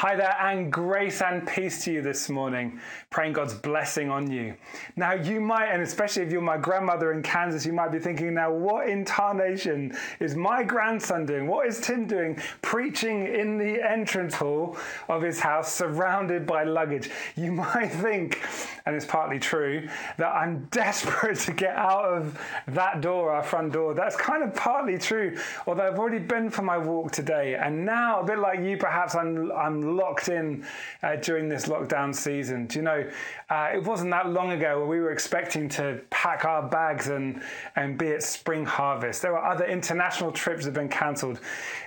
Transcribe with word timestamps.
Hi 0.00 0.14
there, 0.14 0.36
and 0.38 0.70
grace 0.70 1.22
and 1.22 1.48
peace 1.48 1.82
to 1.84 1.90
you 1.90 2.02
this 2.02 2.28
morning. 2.28 2.78
Praying 3.08 3.32
God's 3.32 3.54
blessing 3.54 4.10
on 4.10 4.30
you. 4.30 4.54
Now, 4.94 5.14
you 5.14 5.40
might, 5.40 5.68
and 5.68 5.80
especially 5.80 6.22
if 6.22 6.30
you're 6.30 6.42
my 6.42 6.58
grandmother 6.58 7.14
in 7.14 7.22
Kansas, 7.22 7.64
you 7.64 7.72
might 7.72 7.90
be 7.90 7.98
thinking, 7.98 8.34
now, 8.34 8.52
what 8.52 8.90
incarnation 8.90 9.96
is 10.20 10.34
my 10.34 10.62
grandson 10.62 11.24
doing? 11.24 11.46
What 11.46 11.66
is 11.66 11.80
Tim 11.80 12.06
doing 12.06 12.38
preaching 12.60 13.34
in 13.34 13.56
the 13.56 13.82
entrance 13.82 14.34
hall 14.34 14.76
of 15.08 15.22
his 15.22 15.40
house 15.40 15.72
surrounded 15.72 16.46
by 16.46 16.64
luggage? 16.64 17.08
You 17.34 17.52
might 17.62 17.88
think, 17.88 18.46
and 18.84 18.94
it's 18.94 19.06
partly 19.06 19.38
true, 19.38 19.88
that 20.18 20.28
I'm 20.28 20.64
desperate 20.72 21.38
to 21.38 21.54
get 21.54 21.74
out 21.74 22.04
of 22.04 22.38
that 22.68 23.00
door, 23.00 23.32
our 23.32 23.42
front 23.42 23.72
door. 23.72 23.94
That's 23.94 24.14
kind 24.14 24.42
of 24.42 24.54
partly 24.54 24.98
true, 24.98 25.38
although 25.66 25.86
I've 25.86 25.98
already 25.98 26.18
been 26.18 26.50
for 26.50 26.60
my 26.60 26.76
walk 26.76 27.12
today, 27.12 27.54
and 27.54 27.86
now, 27.86 28.20
a 28.20 28.26
bit 28.26 28.38
like 28.38 28.60
you, 28.60 28.76
perhaps 28.76 29.14
I'm, 29.14 29.50
I'm 29.52 29.85
locked 29.86 30.28
in 30.28 30.64
uh, 31.02 31.16
during 31.16 31.48
this 31.48 31.66
lockdown 31.66 32.14
season. 32.14 32.66
Do 32.66 32.78
you 32.78 32.84
know, 32.84 33.10
uh, 33.50 33.70
it 33.74 33.82
wasn't 33.82 34.10
that 34.10 34.28
long 34.28 34.52
ago 34.52 34.78
where 34.78 34.86
we 34.86 35.00
were 35.00 35.12
expecting 35.12 35.68
to 35.70 36.00
pack 36.10 36.44
our 36.44 36.62
bags 36.68 37.08
and, 37.08 37.42
and 37.76 37.96
be 37.96 38.08
at 38.08 38.22
spring 38.22 38.64
harvest. 38.64 39.22
There 39.22 39.32
were 39.32 39.44
other 39.44 39.66
international 39.66 40.32
trips 40.32 40.64
that 40.64 40.68
have 40.68 40.74
been 40.74 40.88
cancelled. 40.88 41.40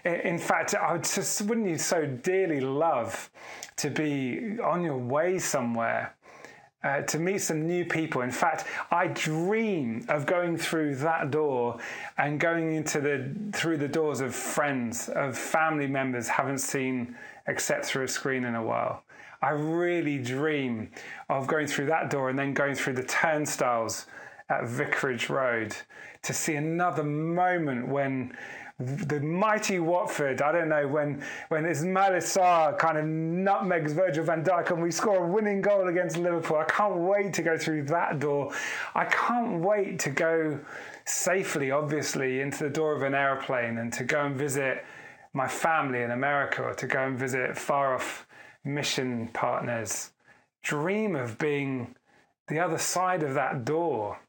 In, 0.05 0.38
fact, 0.38 0.75
I 0.75 0.97
just, 0.97 1.41
wouldn't 1.43 1.67
you 1.67 1.77
so 1.77 2.05
dearly 2.05 2.61
love 2.61 3.29
to 3.77 3.89
be 3.89 4.57
on 4.59 4.83
your 4.83 4.97
way 4.97 5.39
somewhere? 5.39 6.13
Uh, 6.81 7.01
to 7.01 7.19
meet 7.19 7.39
some 7.39 7.67
new 7.67 7.83
people. 7.83 8.21
In 8.21 8.31
fact, 8.31 8.63
I 8.89 9.07
dream 9.07 10.05
of 10.07 10.25
going 10.25 10.55
through 10.55 10.95
that 10.95 11.29
door 11.29 11.77
and 12.17 12.39
going 12.39 12.73
into 12.73 13.02
the 13.02 13.35
through 13.52 13.79
the 13.79 13.88
doors 13.89 14.21
of 14.21 14.33
friends, 14.33 15.09
of 15.09 15.38
family 15.38 15.88
members 15.88 16.29
haven't 16.29 16.59
seen 16.59 17.17
except 17.47 17.83
through 17.83 18.05
a 18.05 18.07
screen 18.07 18.45
in 18.45 18.55
a 18.55 18.63
while. 18.63 19.03
I 19.41 19.49
really 19.49 20.19
dream 20.19 20.91
of 21.30 21.47
going 21.47 21.67
through 21.67 21.88
that 21.88 22.09
door 22.09 22.30
and 22.30 22.39
then 22.39 22.53
going 22.53 22.75
through 22.75 22.94
the 22.94 23.03
turnstiles 23.03 24.05
at 24.50 24.66
Vicarage 24.66 25.30
Road 25.30 25.75
to 26.23 26.33
see 26.33 26.55
another 26.55 27.03
moment 27.03 27.88
when 27.88 28.35
the 28.80 29.19
mighty 29.19 29.80
Watford, 29.80 30.41
I 30.41 30.53
don't 30.53 30.69
know, 30.69 30.88
when, 30.88 31.22
when 31.49 31.66
Ismaila 31.66 32.17
Sarr 32.17 32.77
kind 32.77 32.97
of 32.97 33.03
nutmegs 33.03 33.91
Virgil 33.91 34.23
van 34.23 34.41
Dijk 34.41 34.72
and 34.72 34.81
we 34.81 34.89
score 34.89 35.25
a 35.25 35.27
winning 35.27 35.61
goal 35.61 35.89
against 35.89 36.16
Liverpool. 36.17 36.58
I 36.58 36.63
can't 36.63 36.95
wait 36.95 37.33
to 37.33 37.41
go 37.41 37.57
through 37.57 37.83
that 37.85 38.19
door. 38.19 38.53
I 38.95 39.03
can't 39.05 39.59
wait 39.59 40.00
to 40.00 40.09
go 40.09 40.59
safely, 41.05 41.72
obviously, 41.72 42.39
into 42.39 42.63
the 42.63 42.69
door 42.69 42.95
of 42.95 43.02
an 43.02 43.13
aeroplane 43.13 43.80
and 43.80 43.91
to 43.94 44.05
go 44.05 44.25
and 44.25 44.38
visit 44.38 44.85
my 45.33 45.47
family 45.47 46.02
in 46.02 46.11
America 46.11 46.63
or 46.63 46.73
to 46.75 46.88
go 46.88 47.05
and 47.05 47.19
visit 47.19 47.57
far 47.57 47.95
off 47.95 48.25
mission 48.63 49.27
partners. 49.33 50.11
Dream 50.63 51.17
of 51.17 51.38
being 51.38 51.95
the 52.47 52.59
other 52.59 52.77
side 52.77 53.23
of 53.23 53.33
that 53.33 53.66
door. 53.66 54.19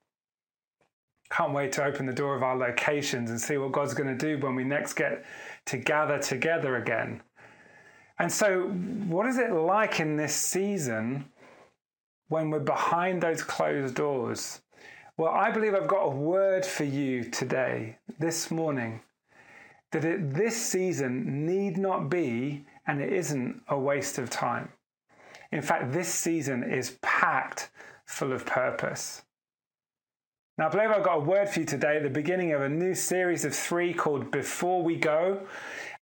Can't 1.30 1.52
wait 1.52 1.72
to 1.72 1.84
open 1.84 2.06
the 2.06 2.12
door 2.12 2.34
of 2.36 2.42
our 2.42 2.56
locations 2.56 3.30
and 3.30 3.40
see 3.40 3.56
what 3.56 3.72
God's 3.72 3.94
going 3.94 4.08
to 4.08 4.36
do 4.36 4.42
when 4.44 4.54
we 4.54 4.64
next 4.64 4.94
get 4.94 5.24
to 5.66 5.76
gather 5.76 6.18
together 6.18 6.76
again. 6.76 7.22
And 8.18 8.30
so, 8.30 8.64
what 9.08 9.26
is 9.26 9.38
it 9.38 9.52
like 9.52 10.00
in 10.00 10.16
this 10.16 10.34
season 10.34 11.26
when 12.28 12.50
we're 12.50 12.60
behind 12.60 13.22
those 13.22 13.42
closed 13.42 13.94
doors? 13.94 14.60
Well, 15.16 15.32
I 15.32 15.50
believe 15.50 15.74
I've 15.74 15.88
got 15.88 16.02
a 16.02 16.10
word 16.10 16.66
for 16.66 16.84
you 16.84 17.24
today, 17.24 17.98
this 18.18 18.50
morning 18.50 19.00
that 19.92 20.04
it, 20.04 20.34
this 20.34 20.56
season 20.56 21.46
need 21.46 21.76
not 21.76 22.08
be, 22.08 22.64
and 22.86 23.00
it 23.00 23.12
isn't, 23.12 23.62
a 23.68 23.78
waste 23.78 24.18
of 24.18 24.30
time. 24.30 24.70
In 25.52 25.62
fact, 25.62 25.92
this 25.92 26.08
season 26.08 26.62
is 26.62 26.96
packed 27.02 27.70
full 28.06 28.32
of 28.32 28.46
purpose. 28.46 29.22
Now, 30.60 30.66
I 30.66 30.68
believe 30.68 30.90
I've 30.90 31.02
got 31.02 31.16
a 31.16 31.20
word 31.20 31.48
for 31.48 31.60
you 31.60 31.64
today 31.64 31.96
at 31.96 32.02
the 32.02 32.10
beginning 32.10 32.52
of 32.52 32.60
a 32.60 32.68
new 32.68 32.94
series 32.94 33.46
of 33.46 33.54
three 33.54 33.94
called 33.94 34.30
Before 34.30 34.82
We 34.82 34.96
Go. 34.96 35.40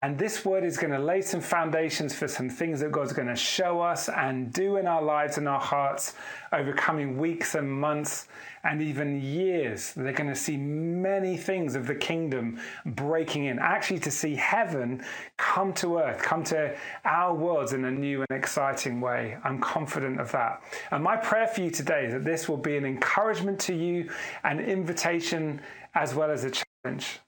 And 0.04 0.19
this 0.19 0.44
word 0.44 0.65
is 0.65 0.76
going 0.76 0.92
to 0.92 0.98
lay 0.98 1.22
some 1.22 1.41
foundations 1.41 2.15
for 2.15 2.28
some 2.28 2.50
things 2.50 2.81
that 2.81 2.92
God's 2.92 3.15
going 3.15 3.28
to 3.28 3.34
show 3.34 3.81
us 3.81 4.10
and 4.10 4.53
do 4.53 4.76
in 4.76 4.87
our 4.87 5.00
lives 5.00 5.38
and 5.38 5.48
our 5.48 5.59
hearts 5.59 6.12
over 6.53 6.75
coming 6.75 7.16
weeks 7.16 7.54
and 7.54 7.72
months 7.72 8.28
and 8.64 8.82
even 8.82 9.22
years. 9.22 9.94
They're 9.94 10.12
going 10.12 10.28
to 10.28 10.37
see 10.37 10.59
many 10.59 11.38
things 11.38 11.75
of 11.75 11.87
the 11.87 11.94
kingdom 11.94 12.60
breaking 12.84 13.47
in, 13.47 13.59
actually, 13.59 13.98
to 14.00 14.10
see 14.10 14.34
heaven 14.34 15.03
come 15.38 15.72
to 15.72 15.97
earth, 15.97 16.20
come 16.20 16.44
to 16.44 16.76
our 17.06 17.34
worlds 17.34 17.72
in 17.72 17.87
a 17.87 17.91
new 17.91 18.26
and 18.28 18.38
exciting 18.38 19.00
way. 19.00 19.38
I'm 19.43 19.59
confident 19.59 20.20
of 20.20 20.31
that. 20.32 20.62
And 20.91 21.03
my 21.03 21.16
prayer 21.16 21.47
for 21.47 21.62
you 21.62 21.70
today 21.70 22.04
is 22.04 22.12
that 22.12 22.26
this 22.26 22.47
will 22.47 22.59
be 22.59 22.76
an 22.76 22.84
encouragement 22.84 23.59
to 23.60 23.75
you, 23.75 24.10
an 24.43 24.60
invitation, 24.60 25.62
as 25.94 26.14
well 26.14 26.31
as 26.31 26.44
a 26.44 26.50
challenge 26.50 27.20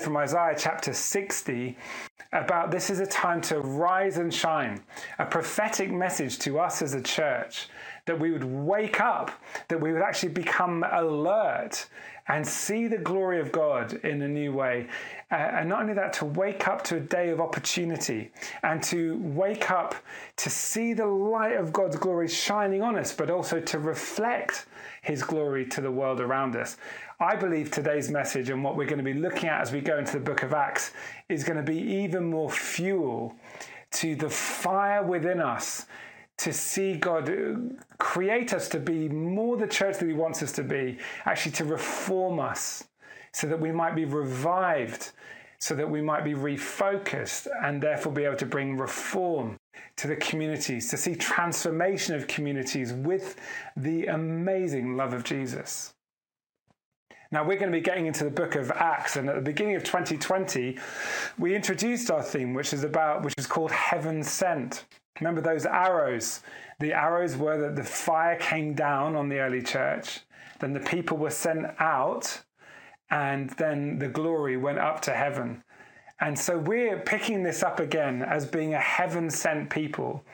from 0.00 0.16
Isaiah 0.16 0.54
chapter 0.56 0.92
60 0.92 1.76
about 2.32 2.70
this 2.70 2.90
is 2.90 3.00
a 3.00 3.06
time 3.06 3.40
to 3.42 3.60
rise 3.60 4.18
and 4.18 4.32
shine, 4.32 4.82
a 5.18 5.24
prophetic 5.24 5.90
message 5.90 6.38
to 6.40 6.58
us 6.58 6.82
as 6.82 6.94
a 6.94 7.00
church 7.00 7.68
that 8.06 8.18
we 8.18 8.30
would 8.30 8.44
wake 8.44 9.00
up, 9.00 9.30
that 9.68 9.80
we 9.80 9.92
would 9.92 10.02
actually 10.02 10.30
become 10.30 10.84
alert 10.90 11.86
and 12.28 12.46
see 12.46 12.88
the 12.88 12.98
glory 12.98 13.40
of 13.40 13.52
God 13.52 13.92
in 14.04 14.22
a 14.22 14.28
new 14.28 14.52
way. 14.52 14.88
Uh, 15.30 15.34
and 15.34 15.68
not 15.68 15.82
only 15.82 15.94
that, 15.94 16.12
to 16.14 16.24
wake 16.24 16.66
up 16.66 16.82
to 16.84 16.96
a 16.96 17.00
day 17.00 17.30
of 17.30 17.40
opportunity 17.40 18.30
and 18.62 18.82
to 18.84 19.18
wake 19.22 19.70
up 19.70 19.94
to 20.36 20.50
see 20.50 20.92
the 20.92 21.06
light 21.06 21.56
of 21.56 21.72
God's 21.72 21.96
glory 21.96 22.28
shining 22.28 22.82
on 22.82 22.96
us, 22.96 23.12
but 23.12 23.30
also 23.30 23.60
to 23.60 23.78
reflect 23.78 24.66
his 25.02 25.22
glory 25.22 25.66
to 25.66 25.80
the 25.80 25.90
world 25.90 26.20
around 26.20 26.56
us. 26.56 26.78
I 27.20 27.36
believe 27.36 27.70
today's 27.70 28.10
message 28.10 28.50
and 28.50 28.62
what 28.62 28.76
we're 28.76 28.86
going 28.86 28.98
to 28.98 29.04
be 29.04 29.14
looking 29.14 29.48
at 29.48 29.60
as 29.60 29.72
we 29.72 29.80
go 29.80 29.98
into 29.98 30.14
the 30.14 30.24
book 30.24 30.42
of 30.42 30.52
Acts 30.52 30.92
is 31.28 31.44
going 31.44 31.56
to 31.56 31.62
be 31.62 31.78
even 31.78 32.28
more 32.28 32.50
fuel 32.50 33.36
to 33.92 34.16
the 34.16 34.28
fire 34.28 35.02
within 35.02 35.40
us 35.40 35.86
to 36.38 36.52
see 36.52 36.96
God 36.96 37.32
create 37.98 38.52
us 38.52 38.68
to 38.70 38.78
be 38.78 39.08
more 39.08 39.56
the 39.56 39.66
church 39.66 39.98
that 39.98 40.06
He 40.06 40.12
wants 40.12 40.42
us 40.42 40.52
to 40.52 40.62
be, 40.62 40.98
actually 41.24 41.52
to 41.52 41.64
reform 41.64 42.40
us 42.40 42.84
so 43.32 43.46
that 43.46 43.60
we 43.60 43.72
might 43.72 43.94
be 43.94 44.04
revived, 44.04 45.12
so 45.58 45.74
that 45.74 45.90
we 45.90 46.00
might 46.00 46.24
be 46.24 46.34
refocused, 46.34 47.46
and 47.62 47.82
therefore 47.82 48.12
be 48.12 48.24
able 48.24 48.36
to 48.36 48.46
bring 48.46 48.76
reform 48.76 49.58
to 49.96 50.06
the 50.06 50.16
communities, 50.16 50.88
to 50.90 50.96
see 50.96 51.14
transformation 51.14 52.14
of 52.14 52.26
communities 52.26 52.92
with 52.92 53.36
the 53.76 54.06
amazing 54.06 54.96
love 54.96 55.12
of 55.12 55.24
Jesus. 55.24 55.92
Now, 57.32 57.42
we're 57.42 57.58
going 57.58 57.72
to 57.72 57.76
be 57.76 57.82
getting 57.82 58.06
into 58.06 58.22
the 58.22 58.30
book 58.30 58.54
of 58.54 58.70
Acts, 58.70 59.16
and 59.16 59.28
at 59.28 59.34
the 59.34 59.40
beginning 59.40 59.74
of 59.74 59.82
2020, 59.82 60.78
we 61.38 61.56
introduced 61.56 62.08
our 62.10 62.22
theme, 62.22 62.54
which 62.54 62.72
is 62.72 62.84
about, 62.84 63.24
which 63.24 63.34
is 63.36 63.48
called 63.48 63.72
Heaven 63.72 64.22
Sent. 64.22 64.84
Remember 65.20 65.40
those 65.40 65.66
arrows? 65.66 66.42
The 66.78 66.92
arrows 66.92 67.36
were 67.36 67.58
that 67.58 67.74
the 67.74 67.82
fire 67.82 68.36
came 68.36 68.74
down 68.74 69.16
on 69.16 69.28
the 69.28 69.40
early 69.40 69.62
church, 69.62 70.20
then 70.60 70.72
the 70.72 70.80
people 70.80 71.16
were 71.16 71.30
sent 71.30 71.66
out, 71.80 72.42
and 73.10 73.50
then 73.50 73.98
the 73.98 74.08
glory 74.08 74.56
went 74.56 74.78
up 74.78 75.00
to 75.02 75.12
heaven. 75.12 75.64
And 76.20 76.38
so 76.38 76.56
we're 76.58 77.00
picking 77.00 77.42
this 77.42 77.62
up 77.62 77.80
again 77.80 78.22
as 78.22 78.46
being 78.46 78.74
a 78.74 78.80
heaven 78.80 79.30
sent 79.30 79.68
people. 79.68 80.24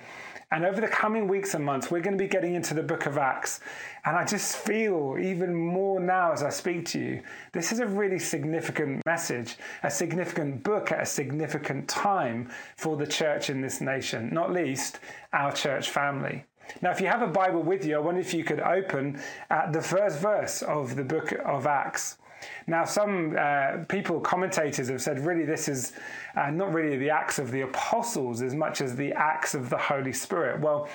And 0.52 0.66
over 0.66 0.82
the 0.82 0.88
coming 0.88 1.28
weeks 1.28 1.54
and 1.54 1.64
months, 1.64 1.90
we're 1.90 2.02
going 2.02 2.16
to 2.16 2.22
be 2.22 2.28
getting 2.28 2.54
into 2.54 2.74
the 2.74 2.82
book 2.82 3.06
of 3.06 3.16
Acts. 3.16 3.60
And 4.04 4.18
I 4.18 4.24
just 4.26 4.54
feel 4.54 5.16
even 5.18 5.54
more 5.54 5.98
now 5.98 6.30
as 6.32 6.42
I 6.42 6.50
speak 6.50 6.84
to 6.88 7.00
you, 7.00 7.22
this 7.52 7.72
is 7.72 7.80
a 7.80 7.86
really 7.86 8.18
significant 8.18 9.00
message, 9.06 9.56
a 9.82 9.90
significant 9.90 10.62
book 10.62 10.92
at 10.92 11.00
a 11.00 11.06
significant 11.06 11.88
time 11.88 12.50
for 12.76 12.98
the 12.98 13.06
church 13.06 13.48
in 13.48 13.62
this 13.62 13.80
nation, 13.80 14.28
not 14.30 14.52
least 14.52 15.00
our 15.32 15.52
church 15.52 15.88
family. 15.88 16.44
Now, 16.82 16.90
if 16.90 17.00
you 17.00 17.06
have 17.06 17.22
a 17.22 17.28
Bible 17.28 17.62
with 17.62 17.86
you, 17.86 17.96
I 17.96 18.00
wonder 18.00 18.20
if 18.20 18.34
you 18.34 18.44
could 18.44 18.60
open 18.60 19.22
at 19.48 19.72
the 19.72 19.80
first 19.80 20.18
verse 20.18 20.60
of 20.60 20.96
the 20.96 21.04
book 21.04 21.32
of 21.46 21.66
Acts. 21.66 22.18
Now, 22.66 22.84
some 22.84 23.36
uh, 23.38 23.84
people, 23.88 24.20
commentators, 24.20 24.88
have 24.88 25.02
said 25.02 25.18
really 25.20 25.44
this 25.44 25.68
is 25.68 25.92
uh, 26.36 26.50
not 26.50 26.72
really 26.72 26.96
the 26.96 27.10
acts 27.10 27.38
of 27.38 27.50
the 27.50 27.62
apostles 27.62 28.42
as 28.42 28.54
much 28.54 28.80
as 28.80 28.96
the 28.96 29.12
acts 29.12 29.54
of 29.54 29.70
the 29.70 29.78
Holy 29.78 30.12
Spirit. 30.12 30.60
Well, 30.60 30.88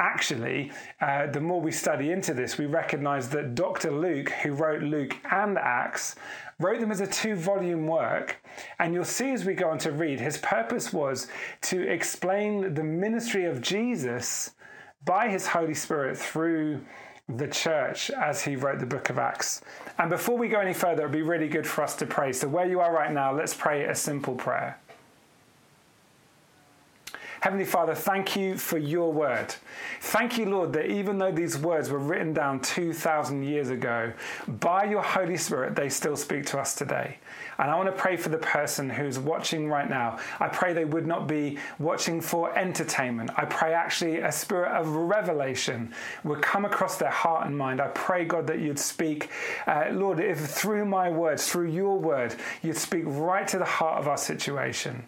actually, 0.00 0.72
uh, 1.00 1.26
the 1.26 1.40
more 1.40 1.60
we 1.60 1.70
study 1.70 2.10
into 2.10 2.34
this, 2.34 2.58
we 2.58 2.66
recognize 2.66 3.28
that 3.30 3.54
Dr. 3.54 3.90
Luke, 3.90 4.30
who 4.42 4.52
wrote 4.52 4.82
Luke 4.82 5.16
and 5.30 5.58
Acts, 5.58 6.16
wrote 6.58 6.80
them 6.80 6.90
as 6.90 7.00
a 7.00 7.06
two 7.06 7.34
volume 7.34 7.86
work. 7.86 8.36
And 8.78 8.94
you'll 8.94 9.04
see 9.04 9.32
as 9.32 9.44
we 9.44 9.54
go 9.54 9.68
on 9.68 9.78
to 9.78 9.92
read, 9.92 10.20
his 10.20 10.38
purpose 10.38 10.92
was 10.92 11.28
to 11.62 11.88
explain 11.88 12.74
the 12.74 12.84
ministry 12.84 13.44
of 13.44 13.60
Jesus 13.60 14.52
by 15.04 15.28
his 15.28 15.46
Holy 15.46 15.74
Spirit 15.74 16.16
through 16.16 16.80
the 17.38 17.48
church 17.48 18.10
as 18.10 18.42
he 18.42 18.56
wrote 18.56 18.78
the 18.78 18.86
book 18.86 19.10
of 19.10 19.18
Acts. 19.18 19.62
And 19.98 20.10
before 20.10 20.36
we 20.36 20.48
go 20.48 20.60
any 20.60 20.74
further, 20.74 21.02
it 21.02 21.06
would 21.06 21.12
be 21.12 21.22
really 21.22 21.48
good 21.48 21.66
for 21.66 21.82
us 21.82 21.94
to 21.96 22.06
pray. 22.06 22.32
So, 22.32 22.48
where 22.48 22.66
you 22.66 22.80
are 22.80 22.92
right 22.92 23.12
now, 23.12 23.32
let's 23.32 23.54
pray 23.54 23.84
a 23.84 23.94
simple 23.94 24.34
prayer. 24.34 24.78
Heavenly 27.40 27.64
Father, 27.64 27.94
thank 27.94 28.36
you 28.36 28.58
for 28.58 28.76
your 28.76 29.10
word. 29.10 29.54
Thank 30.02 30.36
you, 30.36 30.44
Lord, 30.44 30.74
that 30.74 30.90
even 30.90 31.16
though 31.16 31.32
these 31.32 31.56
words 31.56 31.88
were 31.88 31.98
written 31.98 32.34
down 32.34 32.60
2,000 32.60 33.42
years 33.42 33.70
ago, 33.70 34.12
by 34.46 34.84
your 34.84 35.00
Holy 35.00 35.38
Spirit, 35.38 35.74
they 35.74 35.88
still 35.88 36.16
speak 36.16 36.44
to 36.46 36.58
us 36.58 36.74
today. 36.74 37.16
And 37.60 37.70
I 37.70 37.76
want 37.76 37.94
to 37.94 38.02
pray 38.02 38.16
for 38.16 38.30
the 38.30 38.38
person 38.38 38.88
who's 38.88 39.18
watching 39.18 39.68
right 39.68 39.88
now. 39.88 40.18
I 40.40 40.48
pray 40.48 40.72
they 40.72 40.86
would 40.86 41.06
not 41.06 41.28
be 41.28 41.58
watching 41.78 42.22
for 42.22 42.56
entertainment. 42.56 43.30
I 43.36 43.44
pray 43.44 43.74
actually 43.74 44.20
a 44.20 44.32
spirit 44.32 44.70
of 44.70 44.88
revelation 44.88 45.92
would 46.24 46.40
come 46.40 46.64
across 46.64 46.96
their 46.96 47.10
heart 47.10 47.46
and 47.46 47.56
mind. 47.56 47.82
I 47.82 47.88
pray, 47.88 48.24
God, 48.24 48.46
that 48.46 48.60
you'd 48.60 48.78
speak, 48.78 49.28
uh, 49.66 49.90
Lord, 49.92 50.20
if 50.20 50.38
through 50.38 50.86
my 50.86 51.10
words, 51.10 51.46
through 51.46 51.70
your 51.70 51.98
word, 51.98 52.34
you'd 52.62 52.78
speak 52.78 53.04
right 53.06 53.46
to 53.48 53.58
the 53.58 53.64
heart 53.66 54.00
of 54.00 54.08
our 54.08 54.16
situation. 54.16 55.04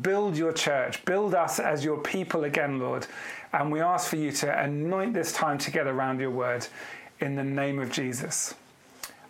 Build 0.00 0.36
your 0.36 0.52
church, 0.52 1.04
build 1.06 1.34
us 1.34 1.58
as 1.58 1.84
your 1.84 1.98
people 1.98 2.44
again, 2.44 2.78
Lord. 2.78 3.08
And 3.52 3.72
we 3.72 3.80
ask 3.80 4.08
for 4.08 4.16
you 4.16 4.30
to 4.30 4.62
anoint 4.62 5.12
this 5.12 5.32
time 5.32 5.58
together 5.58 5.90
around 5.90 6.20
your 6.20 6.30
word 6.30 6.68
in 7.18 7.34
the 7.34 7.44
name 7.44 7.80
of 7.80 7.90
Jesus. 7.90 8.54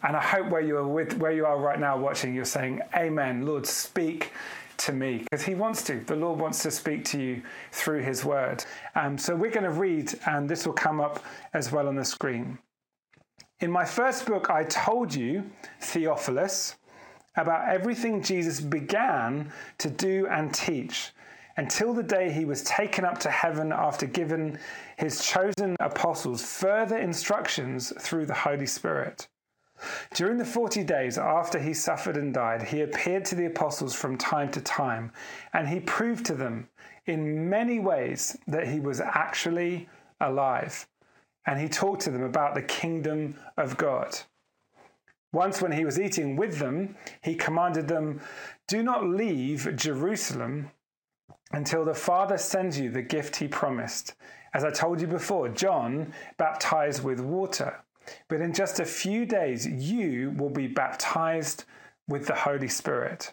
And 0.06 0.16
I 0.16 0.22
hope 0.22 0.50
where 0.50 0.60
you 0.60 0.76
are 0.76 0.86
with 0.86 1.18
where 1.18 1.32
you 1.32 1.44
are 1.46 1.58
right 1.58 1.80
now 1.80 1.98
watching, 1.98 2.32
you're 2.32 2.44
saying, 2.44 2.80
Amen. 2.94 3.44
Lord, 3.44 3.66
speak 3.66 4.30
to 4.76 4.92
me 4.92 5.18
because 5.18 5.42
he 5.42 5.56
wants 5.56 5.82
to. 5.84 5.98
The 5.98 6.14
Lord 6.14 6.38
wants 6.38 6.62
to 6.62 6.70
speak 6.70 7.04
to 7.06 7.18
you 7.20 7.42
through 7.72 8.02
his 8.02 8.24
word. 8.24 8.64
Um, 8.94 9.18
so 9.18 9.34
we're 9.34 9.50
going 9.50 9.64
to 9.64 9.70
read, 9.70 10.16
and 10.28 10.48
this 10.48 10.64
will 10.64 10.74
come 10.74 11.00
up 11.00 11.24
as 11.54 11.72
well 11.72 11.88
on 11.88 11.96
the 11.96 12.04
screen. 12.04 12.56
In 13.58 13.68
my 13.68 13.84
first 13.84 14.26
book, 14.26 14.48
I 14.48 14.62
told 14.62 15.12
you, 15.12 15.42
Theophilus, 15.80 16.76
about 17.36 17.68
everything 17.68 18.22
Jesus 18.22 18.60
began 18.60 19.50
to 19.78 19.90
do 19.90 20.28
and 20.28 20.54
teach 20.54 21.10
until 21.56 21.92
the 21.92 22.04
day 22.04 22.30
he 22.30 22.44
was 22.44 22.62
taken 22.62 23.04
up 23.04 23.18
to 23.18 23.30
heaven 23.30 23.72
after 23.72 24.06
giving 24.06 24.56
his 24.98 25.26
chosen 25.26 25.74
apostles 25.80 26.42
further 26.44 26.98
instructions 26.98 27.92
through 27.98 28.26
the 28.26 28.34
Holy 28.34 28.66
Spirit. 28.66 29.26
During 30.14 30.38
the 30.38 30.44
40 30.44 30.84
days 30.84 31.18
after 31.18 31.58
he 31.58 31.74
suffered 31.74 32.16
and 32.16 32.32
died, 32.32 32.62
he 32.62 32.80
appeared 32.80 33.24
to 33.26 33.34
the 33.34 33.46
apostles 33.46 33.94
from 33.94 34.16
time 34.16 34.50
to 34.52 34.60
time, 34.60 35.12
and 35.52 35.68
he 35.68 35.80
proved 35.80 36.24
to 36.26 36.34
them 36.34 36.68
in 37.06 37.48
many 37.48 37.78
ways 37.78 38.36
that 38.46 38.68
he 38.68 38.80
was 38.80 39.00
actually 39.00 39.88
alive. 40.20 40.86
And 41.46 41.60
he 41.60 41.68
talked 41.68 42.02
to 42.02 42.10
them 42.10 42.22
about 42.22 42.54
the 42.54 42.62
kingdom 42.62 43.36
of 43.56 43.76
God. 43.76 44.18
Once, 45.32 45.60
when 45.60 45.72
he 45.72 45.84
was 45.84 46.00
eating 46.00 46.36
with 46.36 46.58
them, 46.58 46.96
he 47.22 47.34
commanded 47.34 47.88
them, 47.88 48.20
Do 48.68 48.82
not 48.82 49.04
leave 49.04 49.76
Jerusalem 49.76 50.70
until 51.52 51.84
the 51.84 51.94
Father 51.94 52.38
sends 52.38 52.80
you 52.80 52.90
the 52.90 53.02
gift 53.02 53.36
he 53.36 53.46
promised. 53.46 54.14
As 54.54 54.64
I 54.64 54.70
told 54.70 55.00
you 55.00 55.06
before, 55.06 55.48
John 55.50 56.12
baptized 56.38 57.04
with 57.04 57.20
water 57.20 57.84
but 58.28 58.40
in 58.40 58.52
just 58.52 58.80
a 58.80 58.84
few 58.84 59.26
days, 59.26 59.66
you 59.66 60.30
will 60.36 60.50
be 60.50 60.66
baptized 60.66 61.64
with 62.08 62.26
the 62.26 62.34
Holy 62.34 62.68
Spirit. 62.68 63.32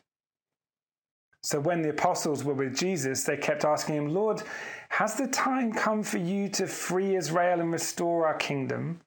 So 1.41 1.59
when 1.59 1.81
the 1.81 1.89
apostles 1.89 2.43
were 2.43 2.53
with 2.53 2.75
Jesus, 2.75 3.23
they 3.25 3.35
kept 3.35 3.65
asking 3.65 3.95
him, 3.95 4.13
Lord, 4.13 4.41
has 4.89 5.15
the 5.15 5.27
time 5.27 5.73
come 5.73 6.01
for 6.01 6.17
you 6.17 6.47
to 6.49 6.67
free 6.67 7.15
Israel 7.15 7.59
and 7.59 7.71
restore 7.71 8.25
our 8.25 8.37
kingdom? 8.37 9.01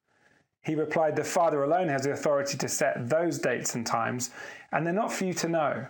He 0.63 0.75
replied, 0.75 1.17
The 1.17 1.25
Father 1.25 1.63
alone 1.63 1.89
has 1.89 2.03
the 2.03 2.13
authority 2.13 2.59
to 2.59 2.69
set 2.69 3.09
those 3.09 3.39
dates 3.39 3.75
and 3.75 3.87
times, 3.87 4.31
and 4.71 4.85
they're 4.85 4.93
not 4.93 5.13
for 5.13 5.25
you 5.25 5.33
to 5.35 5.49
know. 5.49 5.87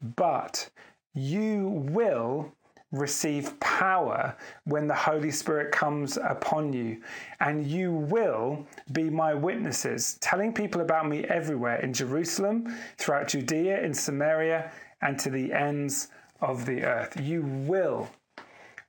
But 0.00 0.68
you 1.14 1.68
will 1.90 2.52
receive 2.92 3.58
power 3.58 4.36
when 4.64 4.86
the 4.86 4.94
Holy 4.94 5.30
Spirit 5.30 5.72
comes 5.72 6.18
upon 6.18 6.72
you, 6.72 7.00
and 7.40 7.66
you 7.66 7.92
will 7.92 8.66
be 8.92 9.10
my 9.10 9.34
witnesses, 9.34 10.18
telling 10.20 10.52
people 10.52 10.82
about 10.82 11.08
me 11.08 11.24
everywhere 11.24 11.80
in 11.80 11.92
Jerusalem, 11.92 12.76
throughout 12.98 13.28
Judea, 13.28 13.82
in 13.82 13.94
Samaria, 13.94 14.70
and 15.00 15.18
to 15.18 15.30
the 15.30 15.52
ends 15.52 16.08
of 16.40 16.66
the 16.66 16.84
earth. 16.84 17.18
You 17.20 17.42
will 17.42 18.08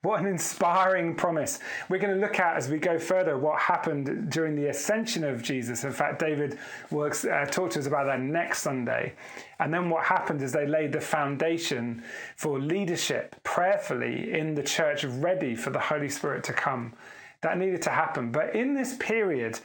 what 0.04 0.20
an 0.20 0.26
inspiring 0.26 1.16
promise. 1.16 1.60
We're 1.88 1.98
going 1.98 2.14
to 2.14 2.20
look 2.20 2.38
at 2.38 2.58
as 2.58 2.70
we 2.70 2.78
go 2.78 3.00
further 3.00 3.38
what 3.38 3.58
happened 3.58 4.30
during 4.30 4.54
the 4.54 4.68
ascension 4.68 5.24
of 5.24 5.42
Jesus. 5.42 5.86
In 5.86 5.94
fact, 5.94 6.20
David 6.20 6.60
works, 6.92 7.24
uh, 7.24 7.46
talked 7.50 7.74
to 7.74 7.80
us 7.80 7.88
about 7.88 8.06
that 8.08 8.20
next 8.20 8.62
Sunday. 8.62 9.14
And 9.60 9.74
then 9.74 9.90
what 9.90 10.04
happened 10.04 10.42
is 10.42 10.52
they 10.52 10.68
laid 10.68 10.92
the 10.92 11.00
foundation 11.00 12.04
for 12.36 12.60
leadership 12.60 13.38
prayerfully 13.44 14.34
in 14.34 14.56
the 14.56 14.64
church, 14.64 15.06
ready 15.06 15.56
for 15.56 15.70
the 15.70 15.80
Holy 15.80 16.10
Spirit 16.10 16.44
to 16.44 16.54
come. 16.54 16.94
That 17.40 17.58
needed 17.58 17.82
to 17.84 17.90
happen. 17.90 18.30
But 18.30 18.56
in 18.56 18.74
this 18.74 18.98
period, 18.98 19.62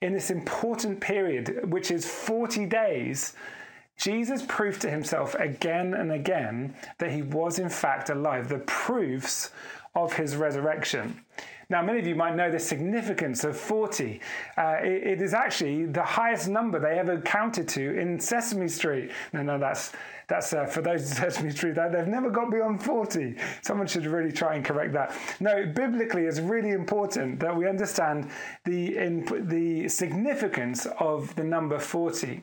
in 0.00 0.12
this 0.12 0.30
important 0.30 1.00
period, 1.00 1.68
which 1.68 1.90
is 1.90 2.06
40 2.06 2.66
days, 2.66 3.34
Jesus 4.00 4.42
proved 4.48 4.80
to 4.80 4.90
himself 4.90 5.34
again 5.34 5.92
and 5.92 6.10
again 6.10 6.74
that 6.98 7.10
he 7.10 7.20
was 7.20 7.58
in 7.58 7.68
fact 7.68 8.08
alive. 8.08 8.48
The 8.48 8.60
proofs 8.60 9.50
of 9.94 10.12
his 10.12 10.36
resurrection. 10.36 11.20
Now, 11.70 11.82
many 11.82 12.00
of 12.00 12.06
you 12.06 12.16
might 12.16 12.34
know 12.34 12.50
the 12.50 12.58
significance 12.58 13.44
of 13.44 13.56
40. 13.56 14.20
Uh, 14.58 14.78
it, 14.82 15.06
it 15.06 15.22
is 15.22 15.34
actually 15.34 15.86
the 15.86 16.02
highest 16.02 16.48
number 16.48 16.80
they 16.80 16.98
ever 16.98 17.20
counted 17.20 17.68
to 17.68 17.96
in 17.96 18.18
Sesame 18.18 18.66
Street. 18.66 19.12
No, 19.32 19.42
no, 19.42 19.56
that's 19.56 19.92
that's 20.26 20.52
uh, 20.52 20.64
for 20.64 20.82
those 20.82 21.02
in 21.02 21.06
Sesame 21.16 21.50
Street. 21.50 21.76
They've 21.76 22.08
never 22.08 22.28
got 22.28 22.50
beyond 22.50 22.82
40. 22.82 23.36
Someone 23.62 23.86
should 23.86 24.06
really 24.06 24.32
try 24.32 24.56
and 24.56 24.64
correct 24.64 24.92
that. 24.94 25.14
No, 25.38 25.64
biblically, 25.66 26.24
it's 26.24 26.40
really 26.40 26.70
important 26.70 27.38
that 27.38 27.56
we 27.56 27.68
understand 27.68 28.30
the 28.64 28.96
in, 28.96 29.24
the 29.48 29.88
significance 29.88 30.86
of 30.98 31.32
the 31.36 31.44
number 31.44 31.78
40. 31.78 32.42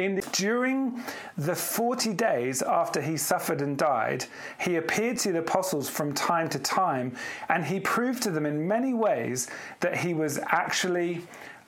In 0.00 0.14
the, 0.14 0.22
during 0.32 1.02
the 1.36 1.54
40 1.54 2.14
days 2.14 2.62
after 2.62 3.02
he 3.02 3.18
suffered 3.18 3.60
and 3.60 3.76
died, 3.76 4.24
he 4.58 4.76
appeared 4.76 5.18
to 5.18 5.32
the 5.32 5.40
apostles 5.40 5.90
from 5.90 6.14
time 6.14 6.48
to 6.48 6.58
time, 6.58 7.14
and 7.50 7.62
he 7.62 7.80
proved 7.80 8.22
to 8.22 8.30
them 8.30 8.46
in 8.46 8.66
many 8.66 8.94
ways 8.94 9.48
that 9.80 9.98
he 9.98 10.14
was 10.14 10.40
actually 10.46 11.20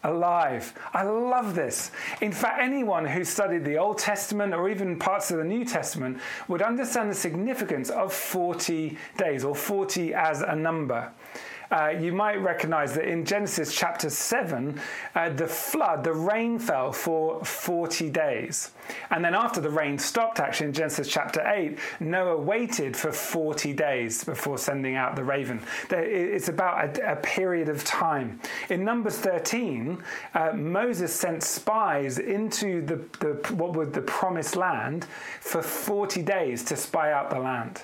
alive. 0.05 0.73
I 0.95 1.03
love 1.03 1.55
this. 1.55 1.91
In 2.23 2.33
fact, 2.33 2.59
anyone 2.59 3.05
who 3.05 3.23
studied 3.23 3.67
the 3.67 3.77
Old 3.77 3.99
Testament 3.99 4.55
or 4.55 4.71
even 4.71 4.99
parts 4.99 5.31
of 5.31 5.37
the 5.37 5.45
New 5.45 5.67
Testament 5.67 6.19
would 6.49 6.63
understand 6.63 7.11
the 7.11 7.15
significance 7.15 7.91
of 7.91 8.15
40 8.15 8.97
days 9.19 9.45
or 9.45 9.55
40 9.55 10.15
as 10.15 10.41
a 10.41 10.57
number 10.57 11.13
uh, 11.73 11.89
you 11.89 12.13
might 12.13 12.37
recognize 12.37 12.95
that 12.95 13.07
in 13.09 13.25
Genesis 13.25 13.75
chapter 13.75 14.11
7, 14.11 14.79
uh, 15.15 15.31
the 15.31 15.47
flood, 15.47 16.05
the 16.05 16.13
rain 16.13 16.59
fell 16.59 16.93
for 16.93 17.43
40 17.45 18.11
days. 18.11 18.73
And 19.11 19.25
then 19.25 19.35
after 19.35 19.61
the 19.61 19.71
rain 19.71 19.99
stopped, 19.99 20.39
actually, 20.39 20.67
in 20.67 20.73
Genesis 20.75 21.09
chapter 21.09 21.41
8, 21.47 21.79
Noah 22.01 22.37
waited 22.37 22.95
for 22.95 23.11
40 23.11 23.73
days 23.73 24.23
before 24.23 24.59
sending 24.59 24.97
out 24.97 25.17
the 25.17 25.25
raven. 25.25 25.63
It's 25.91 26.49
about 26.49 26.99
a, 26.99 27.13
a 27.13 27.17
period 27.17 27.71
of 27.71 27.85
time. 27.85 28.39
In 28.69 28.85
Numbers 28.85 29.17
13, 29.19 30.03
uh, 30.35 30.53
Moses 30.53 31.15
sent 31.15 31.43
spies 31.43 32.19
into 32.19 32.85
the, 32.85 32.97
the, 33.21 33.55
what 33.55 33.75
was 33.75 33.91
the 33.93 34.03
promised 34.03 34.57
land 34.57 35.07
for 35.41 35.63
40 35.63 36.23
days 36.23 36.65
to 36.65 36.77
spy 36.77 37.13
out 37.13 37.31
the 37.31 37.39
land. 37.39 37.83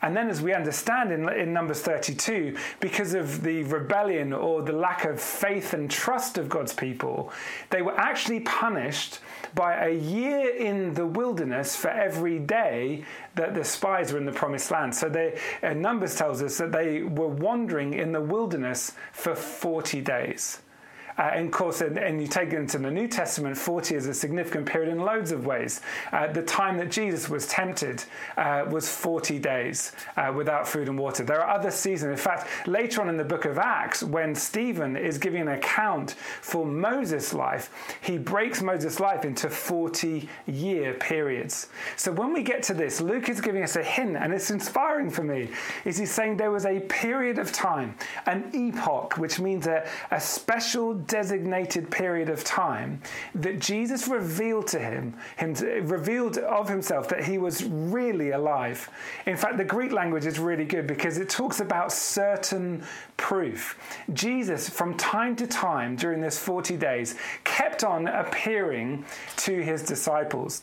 And 0.00 0.16
then, 0.16 0.30
as 0.30 0.40
we 0.40 0.54
understand 0.54 1.10
in, 1.10 1.28
in 1.28 1.52
Numbers 1.52 1.80
32, 1.80 2.56
because 2.78 3.14
of 3.14 3.42
the 3.42 3.64
rebellion 3.64 4.32
or 4.32 4.62
the 4.62 4.72
lack 4.72 5.04
of 5.04 5.20
faith 5.20 5.74
and 5.74 5.90
trust 5.90 6.38
of 6.38 6.48
God's 6.48 6.72
people, 6.72 7.32
they 7.70 7.82
were 7.82 7.98
actually 7.98 8.40
punished 8.40 9.18
by 9.54 9.86
a 9.86 9.94
year 9.94 10.54
in 10.54 10.94
the 10.94 11.06
wilderness 11.06 11.74
for 11.74 11.88
every 11.88 12.38
day 12.38 13.04
that 13.34 13.54
the 13.54 13.64
spies 13.64 14.12
were 14.12 14.18
in 14.18 14.26
the 14.26 14.32
promised 14.32 14.70
land. 14.70 14.94
So 14.94 15.08
they, 15.08 15.38
uh, 15.62 15.74
Numbers 15.74 16.14
tells 16.14 16.42
us 16.42 16.58
that 16.58 16.70
they 16.70 17.02
were 17.02 17.28
wandering 17.28 17.94
in 17.94 18.12
the 18.12 18.20
wilderness 18.20 18.92
for 19.12 19.34
40 19.34 20.00
days. 20.00 20.60
Uh, 21.18 21.30
and 21.34 21.46
of 21.46 21.52
course, 21.52 21.80
and, 21.80 21.98
and, 21.98 22.20
you 22.20 22.28
take 22.28 22.52
it 22.52 22.56
into 22.56 22.78
the 22.78 22.90
New 22.90 23.08
Testament, 23.08 23.56
40 23.56 23.96
is 23.96 24.06
a 24.06 24.14
significant 24.14 24.66
period 24.66 24.90
in 24.90 25.00
loads 25.00 25.32
of 25.32 25.46
ways. 25.46 25.80
Uh, 26.12 26.28
the 26.28 26.42
time 26.42 26.78
that 26.78 26.92
Jesus 26.92 27.28
was 27.28 27.46
tempted 27.48 28.04
uh, 28.36 28.64
was 28.70 28.88
40 28.88 29.40
days 29.40 29.92
uh, 30.16 30.32
without 30.34 30.68
food 30.68 30.88
and 30.88 30.96
water. 30.96 31.24
There 31.24 31.42
are 31.42 31.56
other 31.58 31.72
seasons. 31.72 32.12
In 32.12 32.16
fact, 32.16 32.68
later 32.68 33.00
on 33.02 33.08
in 33.08 33.16
the 33.16 33.24
book 33.24 33.46
of 33.46 33.58
Acts, 33.58 34.02
when 34.02 34.34
Stephen 34.34 34.96
is 34.96 35.18
giving 35.18 35.42
an 35.42 35.48
account 35.48 36.12
for 36.40 36.64
Moses' 36.64 37.34
life, 37.34 37.70
he 38.00 38.16
breaks 38.16 38.62
Moses' 38.62 39.00
life 39.00 39.24
into 39.24 39.50
40 39.50 40.28
year 40.46 40.94
periods. 40.94 41.68
So 41.96 42.12
when 42.12 42.32
we 42.32 42.44
get 42.44 42.62
to 42.64 42.74
this, 42.74 43.00
Luke 43.00 43.28
is 43.28 43.40
giving 43.40 43.64
us 43.64 43.74
a 43.74 43.82
hint, 43.82 44.16
and 44.16 44.32
it's 44.32 44.50
inspiring 44.50 45.10
for 45.10 45.24
me, 45.24 45.48
is 45.84 45.98
he's 45.98 46.12
saying 46.12 46.36
there 46.36 46.52
was 46.52 46.66
a 46.66 46.78
period 46.80 47.38
of 47.38 47.50
time, 47.50 47.96
an 48.26 48.50
epoch, 48.52 49.18
which 49.18 49.40
means 49.40 49.66
a, 49.66 49.84
a 50.12 50.20
special 50.20 50.94
designated 51.08 51.90
period 51.90 52.28
of 52.28 52.44
time 52.44 53.02
that 53.34 53.58
Jesus 53.58 54.06
revealed 54.06 54.68
to 54.68 54.78
him, 54.78 55.16
him 55.36 55.54
revealed 55.88 56.38
of 56.38 56.68
himself 56.68 57.08
that 57.08 57.24
he 57.24 57.38
was 57.38 57.64
really 57.64 58.30
alive. 58.30 58.88
In 59.26 59.36
fact, 59.36 59.56
the 59.56 59.64
Greek 59.64 59.90
language 59.90 60.26
is 60.26 60.38
really 60.38 60.64
good 60.64 60.86
because 60.86 61.18
it 61.18 61.28
talks 61.28 61.60
about 61.60 61.90
certain 61.90 62.84
proof. 63.16 63.76
Jesus, 64.12 64.68
from 64.68 64.96
time 64.96 65.34
to 65.36 65.46
time 65.46 65.96
during 65.96 66.20
this 66.20 66.38
40 66.38 66.76
days, 66.76 67.16
kept 67.44 67.82
on 67.82 68.06
appearing 68.06 69.04
to 69.38 69.62
his 69.62 69.82
disciples. 69.82 70.62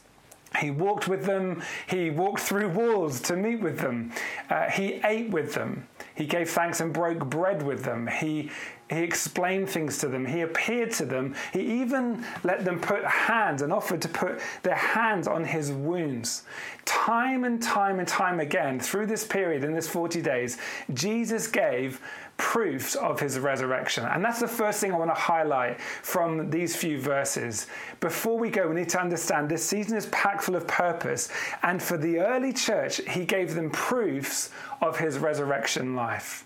He 0.60 0.72
walked 0.72 1.08
with 1.08 1.26
them. 1.26 1.62
He 1.88 2.10
walked 2.10 2.40
through 2.40 2.70
walls 2.70 3.20
to 3.22 3.36
meet 3.36 3.60
with 3.60 3.80
them. 3.80 4.12
Uh, 4.50 4.70
he 4.70 5.02
ate 5.04 5.30
with 5.30 5.54
them. 5.54 5.88
He 6.16 6.26
gave 6.26 6.50
thanks 6.50 6.80
and 6.80 6.94
broke 6.94 7.30
bread 7.30 7.62
with 7.62 7.84
them. 7.84 8.08
He, 8.08 8.52
he 8.90 9.00
explained 9.00 9.68
things 9.68 9.98
to 10.00 10.08
them. 10.08 10.26
He 10.26 10.42
appeared 10.42 10.92
to 10.94 11.06
them. 11.06 11.34
He 11.52 11.82
even 11.82 12.24
let 12.44 12.64
them 12.64 12.80
put 12.80 13.04
hands 13.04 13.64
and 13.64 13.74
offered 13.74 14.02
to 14.04 14.08
put 14.08 14.40
their 14.62 14.76
hands 14.76 15.28
on 15.28 15.44
his 15.44 15.72
wounds. 15.72 16.44
Time 16.86 17.46
and 17.46 17.60
time 17.60 17.98
and 17.98 18.08
time 18.08 18.40
again, 18.40 18.80
through 18.80 19.08
this 19.08 19.26
period, 19.26 19.64
in 19.64 19.74
this 19.74 19.88
40 19.88 20.22
days, 20.22 20.60
Jesus 20.94 21.48
gave 21.48 22.00
proofs 22.38 22.94
of 22.96 23.20
his 23.20 23.40
resurrection. 23.40 24.06
And 24.06 24.24
that's 24.24 24.40
the 24.40 24.48
first 24.48 24.82
thing 24.82 24.94
I 24.94 24.98
want 24.98 25.10
to 25.10 25.20
highlight 25.20 25.82
from 25.82 26.52
these 26.52 26.76
few 26.76 27.00
verses. 27.02 27.66
Before 28.02 28.38
we 28.38 28.52
go, 28.52 28.68
we 28.68 28.76
need 28.76 28.90
to 28.90 29.02
understand 29.02 29.50
this 29.50 29.66
season 29.66 29.98
is 29.98 30.06
packed 30.08 30.44
full 30.44 30.56
of 30.56 30.68
purpose. 30.68 31.30
And 31.64 31.82
for 31.82 31.98
the 31.98 32.20
early 32.20 32.54
church, 32.54 33.02
he 33.10 33.26
gave 33.26 33.56
them 33.56 33.72
proofs 33.72 34.52
of 34.80 35.00
his 35.00 35.18
resurrection 35.18 35.96
life. 35.96 36.46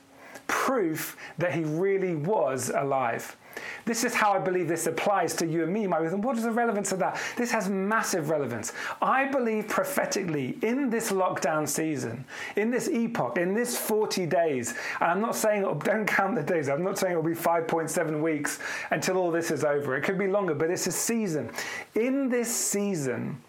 Proof 0.50 1.16
that 1.38 1.54
he 1.54 1.64
really 1.64 2.16
was 2.16 2.70
alive. 2.70 3.38
This 3.86 4.04
is 4.04 4.14
how 4.14 4.34
I 4.34 4.40
believe 4.40 4.68
this 4.68 4.88
applies 4.88 5.34
to 5.36 5.48
you 5.48 5.64
and 5.64 5.74
me, 5.74 5.88
my 5.88 6.00
wisdom. 6.00 6.22
What 6.22 6.38
is 6.38 6.44
the 6.44 6.52
relevance 6.52 6.92
of 6.92 7.00
that? 7.00 7.20
This 7.36 7.52
has 7.52 7.70
massive 7.70 8.30
relevance. 8.30 8.74
I 9.02 9.26
believe 9.26 9.68
prophetically 9.68 10.58
in 10.62 10.90
this 10.90 11.12
lockdown 11.12 11.68
season, 11.68 12.26
in 12.56 12.72
this 12.72 12.88
epoch, 12.88 13.38
in 13.38 13.54
this 13.54 13.78
40 13.78 14.26
days, 14.26 14.76
and 15.00 15.12
I'm 15.12 15.22
not 15.22 15.36
saying, 15.36 15.64
don't 15.84 16.06
count 16.06 16.36
the 16.36 16.44
days, 16.44 16.70
I'm 16.70 16.84
not 16.84 16.98
saying 16.98 17.12
it'll 17.12 17.24
be 17.24 17.34
5.7 17.34 18.22
weeks 18.22 18.60
until 18.92 19.18
all 19.18 19.32
this 19.32 19.52
is 19.52 19.64
over. 19.64 19.96
It 19.96 20.02
could 20.02 20.18
be 20.18 20.28
longer, 20.28 20.56
but 20.56 20.70
it's 20.70 20.88
a 20.88 20.92
season. 20.92 21.52
In 21.96 22.30
this 22.30 22.54
season, 22.54 23.42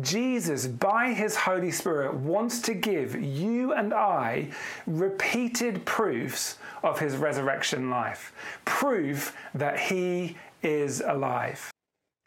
Jesus, 0.00 0.66
by 0.66 1.12
his 1.12 1.36
Holy 1.36 1.70
Spirit, 1.70 2.14
wants 2.14 2.60
to 2.62 2.74
give 2.74 3.14
you 3.14 3.72
and 3.72 3.94
I 3.94 4.50
repeated 4.86 5.84
proofs 5.84 6.58
of 6.82 6.98
his 6.98 7.16
resurrection 7.16 7.90
life, 7.90 8.32
proof 8.64 9.36
that 9.54 9.78
he 9.78 10.36
is 10.62 11.00
alive. 11.00 11.70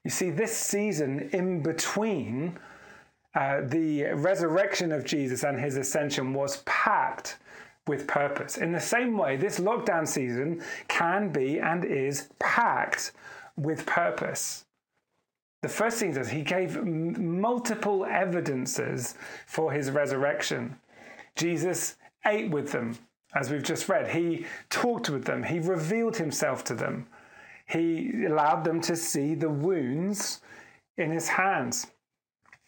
You 0.04 0.12
see, 0.12 0.30
this 0.32 0.56
season 0.56 1.30
in 1.34 1.62
between 1.62 2.58
uh, 3.36 3.62
the 3.62 4.06
resurrection 4.14 4.92
of 4.92 5.06
Jesus 5.06 5.44
and 5.44 5.60
his 5.60 5.78
ascension 5.78 6.34
was 6.34 6.64
packed 6.66 7.38
with 7.88 8.08
purpose. 8.08 8.58
In 8.58 8.72
the 8.72 8.80
same 8.80 9.18
way, 9.18 9.36
this 9.36 9.60
lockdown 9.60 10.08
season 10.08 10.64
can 10.88 11.30
be 11.30 11.60
and 11.60 11.86
is 11.86 12.30
packed 12.40 13.12
with 13.56 13.86
purpose. 13.86 14.66
The 15.62 15.70
first 15.70 15.98
thing 15.98 16.16
is 16.16 16.30
he 16.30 16.42
gave 16.42 16.82
multiple 16.84 18.06
evidences 18.06 19.16
for 19.46 19.72
his 19.72 19.92
resurrection. 19.92 20.78
Jesus 21.36 21.96
ate 22.26 22.50
with 22.50 22.72
them, 22.72 22.98
as 23.36 23.50
we've 23.52 23.64
just 23.64 23.90
read. 23.90 24.08
He 24.10 24.46
talked 24.70 25.10
with 25.10 25.26
them. 25.26 25.44
He 25.44 25.60
revealed 25.60 26.16
himself 26.16 26.64
to 26.66 26.74
them. 26.76 27.08
He 27.66 28.26
allowed 28.26 28.64
them 28.64 28.80
to 28.82 28.96
see 28.96 29.36
the 29.36 29.50
wounds 29.50 30.42
in 30.98 31.12
his 31.12 31.28
hands. 31.28 31.88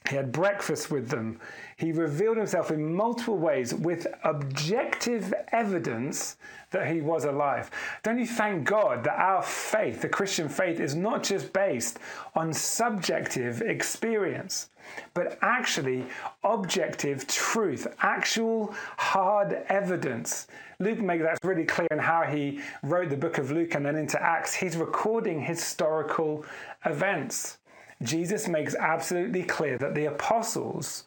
He 0.09 0.15
had 0.15 0.31
breakfast 0.31 0.89
with 0.89 1.09
them. 1.09 1.39
He 1.77 1.91
revealed 1.91 2.37
himself 2.37 2.71
in 2.71 2.93
multiple 2.93 3.37
ways 3.37 3.73
with 3.73 4.07
objective 4.23 5.33
evidence 5.51 6.37
that 6.71 6.91
he 6.91 7.01
was 7.01 7.25
alive. 7.25 7.69
Don't 8.03 8.17
you 8.17 8.25
thank 8.25 8.65
God 8.65 9.03
that 9.03 9.19
our 9.19 9.43
faith, 9.43 10.01
the 10.01 10.09
Christian 10.09 10.49
faith, 10.49 10.79
is 10.79 10.95
not 10.95 11.23
just 11.23 11.53
based 11.53 11.99
on 12.35 12.53
subjective 12.53 13.61
experience, 13.61 14.69
but 15.13 15.37
actually 15.41 16.05
objective 16.43 17.27
truth, 17.27 17.87
actual 18.01 18.73
hard 18.97 19.63
evidence. 19.69 20.47
Luke 20.79 20.99
makes 20.99 21.23
that 21.23 21.37
really 21.43 21.65
clear 21.65 21.87
in 21.91 21.99
how 21.99 22.23
he 22.23 22.59
wrote 22.83 23.09
the 23.09 23.17
book 23.17 23.37
of 23.37 23.51
Luke 23.51 23.75
and 23.75 23.85
then 23.85 23.95
into 23.95 24.21
Acts. 24.21 24.53
He's 24.53 24.75
recording 24.75 25.41
historical 25.41 26.43
events. 26.85 27.59
Jesus 28.01 28.47
makes 28.47 28.75
absolutely 28.75 29.43
clear 29.43 29.77
that 29.77 29.95
the 29.95 30.05
apostles 30.05 31.05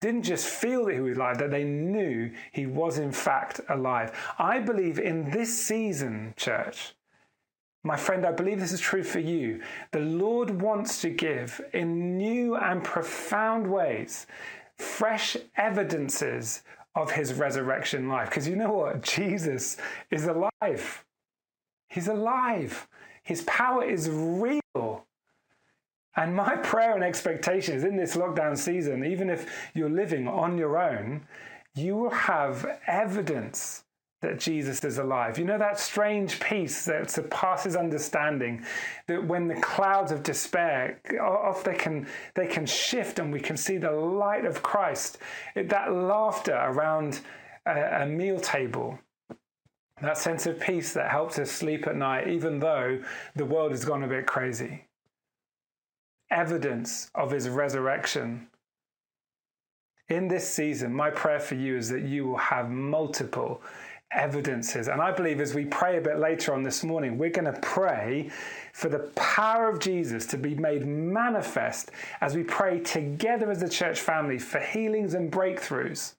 didn't 0.00 0.22
just 0.22 0.46
feel 0.46 0.84
that 0.86 0.94
he 0.94 1.00
was 1.00 1.16
alive, 1.16 1.38
that 1.38 1.50
they 1.50 1.64
knew 1.64 2.30
he 2.52 2.66
was 2.66 2.98
in 2.98 3.10
fact 3.10 3.60
alive. 3.68 4.12
I 4.38 4.60
believe 4.60 4.98
in 4.98 5.30
this 5.30 5.64
season, 5.64 6.34
church, 6.36 6.94
my 7.82 7.96
friend, 7.96 8.26
I 8.26 8.32
believe 8.32 8.60
this 8.60 8.72
is 8.72 8.80
true 8.80 9.02
for 9.02 9.18
you. 9.18 9.62
The 9.92 10.00
Lord 10.00 10.60
wants 10.60 11.00
to 11.02 11.10
give 11.10 11.60
in 11.72 12.16
new 12.16 12.56
and 12.56 12.82
profound 12.84 13.70
ways 13.70 14.26
fresh 14.76 15.36
evidences 15.56 16.62
of 16.94 17.10
his 17.10 17.34
resurrection 17.34 18.08
life. 18.08 18.28
Because 18.28 18.48
you 18.48 18.56
know 18.56 18.72
what? 18.72 19.02
Jesus 19.02 19.76
is 20.10 20.26
alive. 20.26 21.04
He's 21.88 22.08
alive. 22.08 22.88
His 23.22 23.42
power 23.42 23.84
is 23.84 24.08
real. 24.10 25.06
And 26.18 26.34
my 26.34 26.56
prayer 26.62 26.94
and 26.94 27.04
expectation 27.04 27.74
is 27.74 27.84
in 27.84 27.96
this 27.96 28.16
lockdown 28.16 28.58
season, 28.58 29.04
even 29.04 29.30
if 29.30 29.70
you're 29.72 29.88
living 29.88 30.28
on 30.28 30.58
your 30.58 30.76
own, 30.76 31.22
you 31.74 31.96
will 31.96 32.10
have 32.10 32.80
evidence 32.86 33.84
that 34.20 34.40
Jesus 34.40 34.82
is 34.82 34.98
alive. 34.98 35.38
You 35.38 35.44
know 35.44 35.58
that 35.58 35.78
strange 35.78 36.40
peace 36.40 36.84
that 36.86 37.08
surpasses 37.08 37.76
understanding, 37.76 38.64
that 39.06 39.24
when 39.24 39.46
the 39.46 39.54
clouds 39.60 40.10
of 40.10 40.24
despair 40.24 41.00
off 41.22 41.62
they 41.62 41.76
can 41.76 42.08
they 42.34 42.48
can 42.48 42.66
shift 42.66 43.20
and 43.20 43.32
we 43.32 43.38
can 43.38 43.56
see 43.56 43.76
the 43.76 43.92
light 43.92 44.44
of 44.44 44.60
Christ. 44.60 45.18
That 45.54 45.92
laughter 45.92 46.60
around 46.60 47.20
a, 47.64 48.02
a 48.02 48.06
meal 48.06 48.40
table. 48.40 48.98
That 50.02 50.18
sense 50.18 50.46
of 50.46 50.58
peace 50.58 50.92
that 50.94 51.12
helps 51.12 51.38
us 51.38 51.50
sleep 51.50 51.86
at 51.86 51.94
night, 51.94 52.26
even 52.26 52.58
though 52.58 53.00
the 53.36 53.44
world 53.44 53.70
has 53.70 53.84
gone 53.84 54.02
a 54.02 54.08
bit 54.08 54.26
crazy 54.26 54.87
evidence 56.30 57.10
of 57.14 57.30
his 57.30 57.48
resurrection. 57.48 58.48
In 60.08 60.28
this 60.28 60.48
season, 60.48 60.92
my 60.94 61.10
prayer 61.10 61.40
for 61.40 61.54
you 61.54 61.76
is 61.76 61.88
that 61.90 62.02
you 62.02 62.26
will 62.26 62.38
have 62.38 62.70
multiple 62.70 63.60
evidences. 64.10 64.88
And 64.88 65.02
I 65.02 65.12
believe 65.12 65.40
as 65.40 65.54
we 65.54 65.66
pray 65.66 65.98
a 65.98 66.00
bit 66.00 66.18
later 66.18 66.54
on 66.54 66.62
this 66.62 66.82
morning, 66.82 67.18
we're 67.18 67.30
going 67.30 67.52
to 67.52 67.60
pray 67.60 68.30
for 68.72 68.88
the 68.88 69.10
power 69.16 69.68
of 69.68 69.80
Jesus 69.80 70.24
to 70.26 70.38
be 70.38 70.54
made 70.54 70.86
manifest 70.86 71.90
as 72.20 72.34
we 72.34 72.42
pray 72.42 72.80
together 72.80 73.50
as 73.50 73.62
a 73.62 73.68
church 73.68 74.00
family 74.00 74.38
for 74.38 74.60
healings 74.60 75.14
and 75.14 75.30
breakthroughs. 75.30 76.14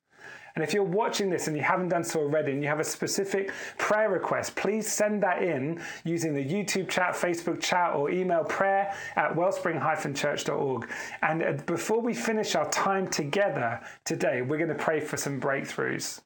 And 0.56 0.63
if 0.63 0.74
you're 0.74 0.84
watching 0.84 1.29
this 1.29 1.48
and 1.48 1.56
you 1.56 1.63
haven't 1.63 1.89
done 1.89 2.03
so 2.03 2.20
already 2.20 2.51
and 2.51 2.62
you 2.62 2.68
have 2.68 2.79
a 2.79 2.84
specific 2.84 3.51
prayer 3.77 4.10
request, 4.10 4.56
please 4.56 4.91
send 4.91 5.22
that 5.24 5.44
in 5.44 5.82
using 6.03 6.34
the 6.34 6.44
YouTube 6.44 6.89
chat, 6.89 7.13
Facebook 7.13 7.62
chat, 7.62 7.94
or 7.94 8.10
email 8.10 8.44
prayer 8.44 8.94
at 9.15 9.36
wellspring-church.org. 9.36 10.89
And 11.22 11.44
uh, 11.44 11.53
before 11.65 12.01
we 12.01 12.13
finish 12.13 12.56
our 12.56 12.70
time 12.70 13.08
together 13.08 13.79
today, 14.06 14.41
we're 14.41 14.58
going 14.58 14.70
to 14.70 14.75
pray 14.75 15.00
for 15.00 15.18
some 15.18 15.39
breakthroughs. 15.39 16.22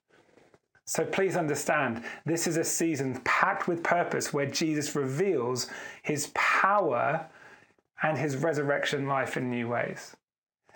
So 0.85 1.05
please 1.05 1.37
understand, 1.37 2.03
this 2.25 2.45
is 2.45 2.57
a 2.57 2.63
season 2.63 3.21
packed 3.23 3.67
with 3.67 3.83
purpose 3.83 4.33
where 4.33 4.45
Jesus 4.45 4.95
reveals 4.95 5.67
his 6.01 6.29
power 6.33 7.25
and 8.01 8.17
his 8.17 8.35
resurrection 8.35 9.07
life 9.07 9.37
in 9.37 9.49
new 9.49 9.69
ways. 9.69 10.15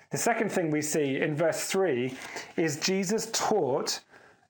The 0.10 0.18
second 0.18 0.52
thing 0.52 0.72
we 0.72 0.82
see 0.82 1.22
in 1.22 1.36
verse 1.36 1.66
3 1.66 2.16
is 2.56 2.80
Jesus 2.80 3.30
taught 3.34 4.02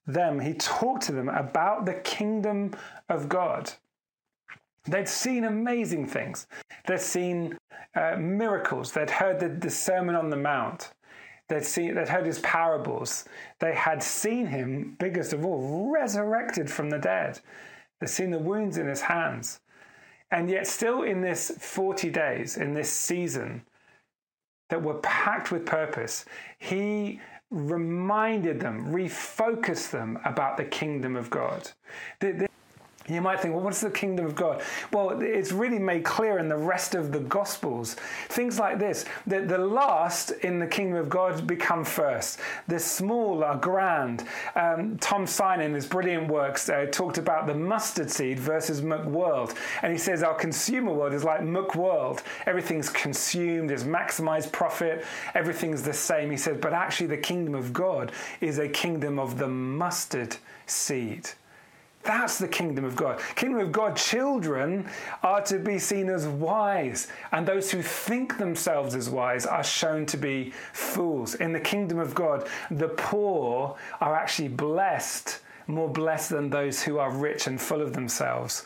them, 0.06 0.40
he 0.40 0.54
talked 0.54 1.04
to 1.04 1.12
them 1.12 1.30
about 1.30 1.86
the 1.86 1.96
kingdom 1.96 2.74
of 3.10 3.28
God. 3.28 3.72
They'd 4.86 5.10
seen 5.10 5.44
amazing 5.44 6.08
things. 6.08 6.48
They'd 6.86 7.02
seen 7.02 7.58
uh, 7.96 8.16
miracles. 8.18 8.92
They'd 8.92 9.10
heard 9.10 9.40
the, 9.40 9.50
the 9.50 9.70
Sermon 9.70 10.16
on 10.16 10.30
the 10.30 10.38
Mount. 10.38 10.94
They'd 11.50 11.66
seen, 11.66 11.96
they'd 11.96 12.08
heard 12.08 12.26
his 12.26 12.40
parables. 12.40 13.26
They 13.60 13.74
had 13.74 14.02
seen 14.04 14.48
him, 14.48 14.96
biggest 15.00 15.34
of 15.34 15.46
all, 15.46 15.92
resurrected 15.92 16.70
from 16.70 16.90
the 16.90 17.00
dead. 17.00 17.40
They'd 18.00 18.10
seen 18.10 18.32
the 18.32 18.40
wounds 18.40 18.78
in 18.78 18.88
his 18.88 19.02
hands. 19.02 19.60
And 20.30 20.50
yet, 20.50 20.68
still 20.68 21.04
in 21.04 21.22
this 21.22 21.52
40 21.58 22.10
days, 22.10 22.58
in 22.58 22.74
this 22.74 22.92
season, 22.92 23.64
that 24.70 24.82
were 24.82 24.96
packed 24.96 25.52
with 25.52 25.66
purpose, 25.66 26.26
he 26.58 27.20
reminded 27.50 28.60
them, 28.60 28.88
refocused 28.88 29.92
them 29.92 30.20
about 30.26 30.58
the 30.58 30.66
kingdom 30.66 31.16
of 31.16 31.30
God. 31.30 31.72
You 33.08 33.22
might 33.22 33.40
think, 33.40 33.54
well, 33.54 33.64
what's 33.64 33.82
the 33.82 33.90
kingdom 33.90 34.26
of 34.26 34.36
God? 34.36 34.62
Well, 34.92 35.22
it's 35.22 35.52
really 35.52 35.80
made 35.80 36.04
clear 36.04 36.40
in 36.40 36.50
the 36.50 36.58
rest 36.58 36.94
of 36.94 37.12
the 37.12 37.20
Gospels. 37.20 37.96
Things 38.30 38.60
like 38.60 38.80
this 38.80 39.06
that 39.28 39.48
the 39.48 39.58
last 39.58 40.32
in 40.32 40.60
the 40.60 40.68
kingdom 40.68 40.98
of 40.98 41.10
God 41.10 41.48
become 41.48 41.86
first. 41.86 42.40
The 42.68 42.80
small 42.80 43.44
are 43.44 43.56
grand. 43.58 44.26
Um, 44.56 44.98
Tom 44.98 45.26
Sine, 45.26 45.62
in 45.62 45.74
his 45.74 45.86
brilliant 45.86 46.28
works, 46.28 46.70
uh, 46.70 46.88
talked 46.92 47.18
about 47.18 47.48
the 47.48 47.54
mustard 47.56 48.12
seed 48.12 48.40
versus 48.40 48.82
McWorld. 48.82 49.56
And 49.82 49.92
he 49.92 49.98
says 49.98 50.24
our 50.24 50.36
consumer 50.36 50.94
world 50.94 51.14
is 51.14 51.24
like 51.24 51.42
McWorld. 51.42 52.22
Everything's 52.46 52.90
consumed, 52.90 53.72
is 53.72 53.84
maximized 53.84 54.52
profit, 54.52 55.06
everything's 55.34 55.84
the 55.84 55.94
same. 55.94 56.30
He 56.30 56.38
says, 56.38 56.58
but 56.60 56.74
actually, 56.74 57.08
the 57.08 57.18
kingdom 57.18 57.56
of 57.56 57.72
God 57.72 58.12
is 58.42 58.60
a 58.60 58.68
kingdom 58.68 59.20
of 59.20 59.38
the 59.38 59.48
mustard 59.48 60.38
seed. 60.66 61.30
That's 62.08 62.40
the 62.40 62.48
kingdom 62.48 62.86
of 62.86 62.96
God. 62.96 63.20
Kingdom 63.36 63.60
of 63.60 63.72
God 63.74 63.98
children 63.98 64.90
are 65.24 65.42
to 65.42 65.60
be 65.60 65.78
seen 65.78 66.10
as 66.10 66.26
wise, 66.26 67.10
and 67.34 67.46
those 67.46 67.70
who 67.70 67.82
think 67.82 68.38
themselves 68.38 68.96
as 68.96 69.10
wise 69.10 69.46
are 69.46 69.64
shown 69.64 70.06
to 70.08 70.18
be 70.18 70.54
fools. 70.72 71.36
In 71.36 71.52
the 71.52 71.60
kingdom 71.60 72.00
of 72.00 72.16
God, 72.16 72.48
the 72.72 72.88
poor 72.88 73.76
are 74.00 74.16
actually 74.16 74.48
blessed, 74.48 75.40
more 75.68 75.90
blessed 75.90 76.30
than 76.30 76.50
those 76.50 76.82
who 76.82 76.98
are 76.98 77.12
rich 77.12 77.46
and 77.46 77.60
full 77.60 77.82
of 77.82 77.92
themselves. 77.92 78.66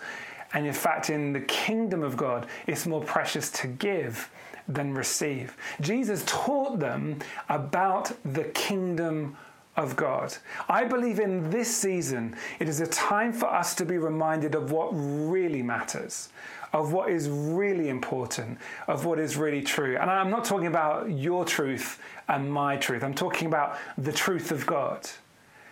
And 0.54 0.68
in 0.68 0.74
fact, 0.74 1.10
in 1.10 1.34
the 1.34 1.42
kingdom 1.42 2.04
of 2.04 2.16
God, 2.16 2.46
it's 2.68 2.86
more 2.86 3.02
precious 3.04 3.50
to 3.52 3.68
give 3.68 4.30
than 4.68 4.94
receive. 4.94 5.58
Jesus 5.80 6.24
taught 6.28 6.80
them 6.80 7.18
about 7.50 8.12
the 8.24 8.44
kingdom 8.44 9.36
of 9.78 9.96
God. 9.96 10.36
I 10.68 10.84
believe 10.84 11.20
in 11.20 11.50
this 11.50 11.76
season, 11.76 12.36
it 12.60 12.68
is 12.68 12.82
a 12.82 12.88
time 12.88 13.32
for 13.32 13.48
us 13.48 13.74
to 13.76 13.86
be 13.86 13.98
reminded 13.98 14.56
of 14.56 14.72
what 14.72 14.90
really 14.92 15.64
matters, 15.64 16.30
of 16.74 16.94
what 16.94 17.10
is 17.10 17.30
really 17.30 17.90
important, 17.90 18.58
of 18.88 19.06
what 19.06 19.20
is 19.20 19.38
really 19.38 19.62
true. 19.62 19.98
And 19.98 20.10
I'm 20.10 20.30
not 20.30 20.44
talking 20.44 20.68
about 20.68 21.10
your 21.12 21.46
truth 21.46 22.00
and 22.28 22.52
my 22.52 22.78
truth, 22.78 23.04
I'm 23.04 23.14
talking 23.14 23.48
about 23.48 23.78
the 23.98 24.12
truth 24.12 24.52
of 24.52 24.66
God. 24.66 25.10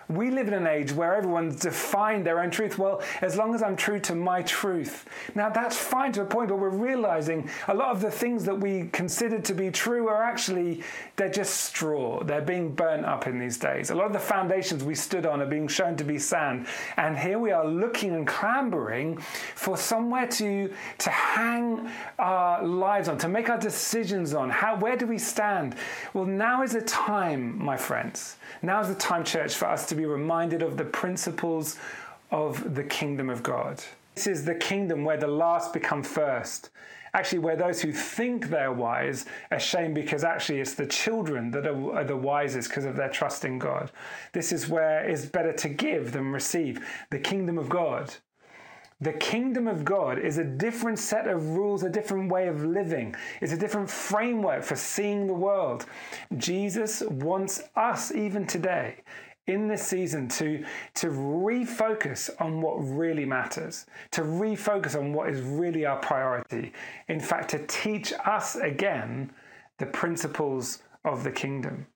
We 0.10 0.32
live 0.32 0.48
in 0.48 0.56
an 0.56 0.66
age 0.66 0.92
where 0.92 1.14
everyone's 1.14 1.60
defined 1.60 2.26
their 2.26 2.40
own 2.40 2.50
truth. 2.50 2.80
Well, 2.80 3.04
as 3.22 3.38
long 3.38 3.54
as 3.54 3.62
I'm 3.62 3.76
true 3.76 4.00
to 4.00 4.16
my 4.16 4.42
truth. 4.42 5.06
Now, 5.36 5.50
that's 5.50 5.78
fine 5.78 6.12
to 6.14 6.24
a 6.24 6.26
point, 6.26 6.50
but 6.50 6.58
we're 6.58 6.70
realizing 6.70 7.48
a 7.68 7.76
lot 7.76 7.92
of 7.92 8.02
the 8.02 8.10
things 8.10 8.44
that 8.46 8.60
we 8.60 8.88
considered 8.88 9.46
to 9.46 9.54
be 9.54 9.70
true 9.70 10.08
are 10.08 10.24
actually, 10.24 10.82
they're 11.16 11.30
just 11.30 11.62
straw. 11.62 12.24
They're 12.24 12.42
being 12.42 12.74
burnt 12.74 13.06
up 13.06 13.28
in 13.28 13.38
these 13.38 13.60
days. 13.60 13.92
A 13.92 13.96
lot 13.96 14.08
of 14.08 14.14
the 14.14 14.20
foundations 14.20 14.84
we 14.84 14.96
stood 14.96 15.28
on 15.28 15.44
are 15.44 15.46
being 15.46 15.68
shown 15.68 15.96
to 15.98 16.04
be 16.04 16.18
sand. 16.18 16.66
And 16.98 17.16
here 17.16 17.38
we 17.38 17.52
are 17.52 17.68
looking 17.68 18.16
and 18.16 18.26
clambering 18.26 19.18
for 19.54 19.78
somewhere 19.78 20.26
to, 20.28 20.74
to 20.98 21.10
hang 21.12 21.88
our 22.18 22.66
lives 22.66 23.10
on, 23.10 23.20
to 23.20 23.28
make 23.28 23.48
our 23.48 23.60
decisions 23.60 24.34
on. 24.34 24.50
How, 24.50 24.76
where 24.76 24.98
do 24.98 25.06
we 25.06 25.20
stand? 25.20 25.76
Well, 26.16 26.26
now 26.26 26.64
is 26.64 26.72
the 26.72 26.82
time, 26.82 27.64
my 27.64 27.78
friends. 27.78 28.38
Now 28.64 28.82
is 28.82 28.88
the 28.88 28.96
time, 28.96 29.24
church, 29.24 29.54
for 29.54 29.66
us 29.66 29.86
to 29.90 29.99
be 30.00 30.06
reminded 30.06 30.62
of 30.62 30.78
the 30.78 30.86
principles 30.86 31.78
of 32.32 32.76
the 32.76 32.84
kingdom 32.84 33.30
of 33.30 33.44
God. 33.44 33.84
This 34.16 34.28
is 34.28 34.46
the 34.46 34.56
kingdom 34.56 35.04
where 35.04 35.18
the 35.18 35.28
last 35.28 35.74
become 35.74 36.04
first. 36.04 36.70
Actually, 37.14 37.40
where 37.40 37.56
those 37.56 37.82
who 37.82 37.92
think 37.92 38.50
they're 38.50 38.72
wise 38.72 39.26
are 39.52 39.60
shamed 39.60 39.96
because 39.96 40.24
actually 40.24 40.62
it's 40.62 40.76
the 40.76 40.86
children 40.86 41.52
that 41.52 41.66
are, 41.66 41.96
are 41.98 42.04
the 42.04 42.16
wisest 42.16 42.70
because 42.70 42.86
of 42.86 42.96
their 42.96 43.10
trust 43.10 43.44
in 43.44 43.60
God. 43.60 43.92
This 44.32 44.52
is 44.52 44.70
where 44.70 45.04
it's 45.04 45.26
better 45.26 45.54
to 45.54 45.70
give 45.70 46.12
than 46.12 46.32
receive. 46.32 46.86
The 47.10 47.20
kingdom 47.20 47.58
of 47.58 47.68
God. 47.68 48.14
The 49.02 49.14
kingdom 49.14 49.68
of 49.68 49.86
God 49.86 50.20
is 50.20 50.38
a 50.38 50.44
different 50.44 51.00
set 51.00 51.28
of 51.28 51.56
rules, 51.56 51.84
a 51.84 51.90
different 51.90 52.30
way 52.30 52.48
of 52.48 52.66
living. 52.66 53.16
It's 53.42 53.54
a 53.54 53.58
different 53.58 53.90
framework 53.90 54.62
for 54.62 54.76
seeing 54.76 55.26
the 55.26 55.34
world. 55.34 55.86
Jesus 56.36 57.02
wants 57.04 57.64
us, 57.78 58.12
even 58.14 58.46
today, 58.46 58.98
in 59.50 59.68
this 59.68 59.86
season 59.86 60.28
to, 60.30 60.64
to 60.96 61.08
refocus 61.08 62.30
on 62.40 62.62
what 62.62 62.76
really 62.76 63.26
matters, 63.26 63.86
to 64.12 64.22
refocus 64.22 64.98
on 64.98 65.12
what 65.14 65.30
is 65.30 65.42
really 65.42 65.86
our 65.86 65.98
priority. 65.98 66.72
In 67.08 67.20
fact, 67.20 67.50
to 67.50 67.66
teach 67.68 68.14
us 68.26 68.56
again 68.56 69.32
the 69.80 69.88
principles 69.88 70.84
of 71.04 71.24
the 71.24 71.32
kingdom. 71.32 71.88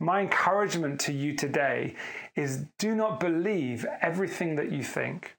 My 0.00 0.20
encouragement 0.20 1.00
to 1.00 1.12
you 1.12 1.34
today 1.34 1.96
is 2.36 2.64
do 2.78 2.94
not 2.94 3.18
believe 3.18 3.84
everything 4.00 4.54
that 4.56 4.70
you 4.70 4.82
think. 4.82 5.36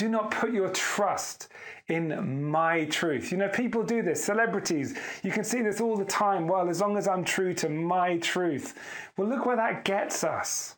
Do 0.00 0.08
not 0.08 0.30
put 0.30 0.54
your 0.54 0.70
trust 0.70 1.48
in 1.88 2.42
my 2.42 2.86
truth. 2.86 3.30
You 3.30 3.36
know, 3.36 3.50
people 3.50 3.82
do 3.82 4.00
this, 4.00 4.24
celebrities, 4.24 4.96
you 5.22 5.30
can 5.30 5.44
see 5.44 5.60
this 5.60 5.78
all 5.78 5.94
the 5.94 6.06
time. 6.06 6.48
Well, 6.48 6.70
as 6.70 6.80
long 6.80 6.96
as 6.96 7.06
I'm 7.06 7.22
true 7.22 7.52
to 7.56 7.68
my 7.68 8.16
truth. 8.16 8.78
Well, 9.18 9.28
look 9.28 9.44
where 9.44 9.56
that 9.56 9.84
gets 9.84 10.24
us. 10.24 10.76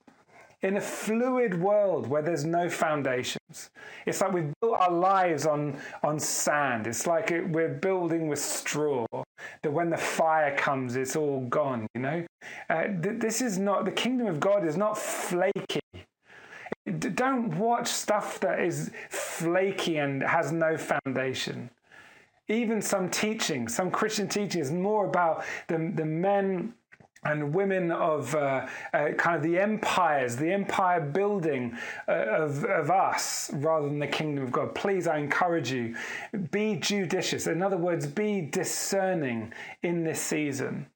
In 0.62 0.76
a 0.76 0.80
fluid 0.80 1.62
world 1.62 2.08
where 2.08 2.20
there's 2.20 2.44
no 2.44 2.68
foundations, 2.68 3.70
it's 4.06 4.20
like 4.20 4.32
we've 4.32 4.52
built 4.60 4.80
our 4.80 4.90
lives 4.90 5.46
on, 5.46 5.78
on 6.02 6.18
sand. 6.18 6.88
It's 6.88 7.06
like 7.06 7.30
it, 7.30 7.48
we're 7.48 7.68
building 7.68 8.26
with 8.26 8.40
straw. 8.40 9.06
That 9.62 9.70
when 9.70 9.88
the 9.88 9.96
fire 9.96 10.56
comes, 10.56 10.96
it's 10.96 11.14
all 11.14 11.42
gone, 11.42 11.86
you 11.94 12.00
know? 12.00 12.26
Uh, 12.68 12.88
th- 13.00 13.20
this 13.20 13.40
is 13.40 13.56
not, 13.56 13.84
the 13.84 13.92
kingdom 13.92 14.26
of 14.26 14.40
God 14.40 14.66
is 14.66 14.76
not 14.76 14.98
flaky. 14.98 15.78
Don't 16.84 17.56
watch 17.58 17.86
stuff 17.86 18.40
that 18.40 18.60
is 18.60 18.90
flaky 19.08 19.98
and 19.98 20.22
has 20.22 20.50
no 20.50 20.76
foundation. 20.76 21.70
Even 22.48 22.82
some 22.82 23.08
teaching, 23.08 23.68
some 23.68 23.90
Christian 23.90 24.28
teaching 24.28 24.60
is 24.60 24.72
more 24.72 25.06
about 25.06 25.44
the, 25.68 25.92
the 25.94 26.04
men 26.04 26.74
and 27.24 27.54
women 27.54 27.92
of 27.92 28.34
uh, 28.34 28.66
uh, 28.92 29.10
kind 29.16 29.36
of 29.36 29.42
the 29.42 29.58
empires, 29.58 30.36
the 30.36 30.50
empire 30.50 31.00
building 31.00 31.76
uh, 32.08 32.12
of, 32.12 32.64
of 32.64 32.90
us 32.90 33.50
rather 33.54 33.86
than 33.88 34.00
the 34.00 34.06
kingdom 34.06 34.44
of 34.44 34.50
God. 34.50 34.74
Please, 34.74 35.06
I 35.06 35.18
encourage 35.18 35.70
you, 35.70 35.94
be 36.50 36.76
judicious. 36.76 37.46
In 37.46 37.62
other 37.62 37.76
words, 37.76 38.06
be 38.06 38.40
discerning 38.40 39.52
in 39.82 40.02
this 40.02 40.20
season 40.20 40.86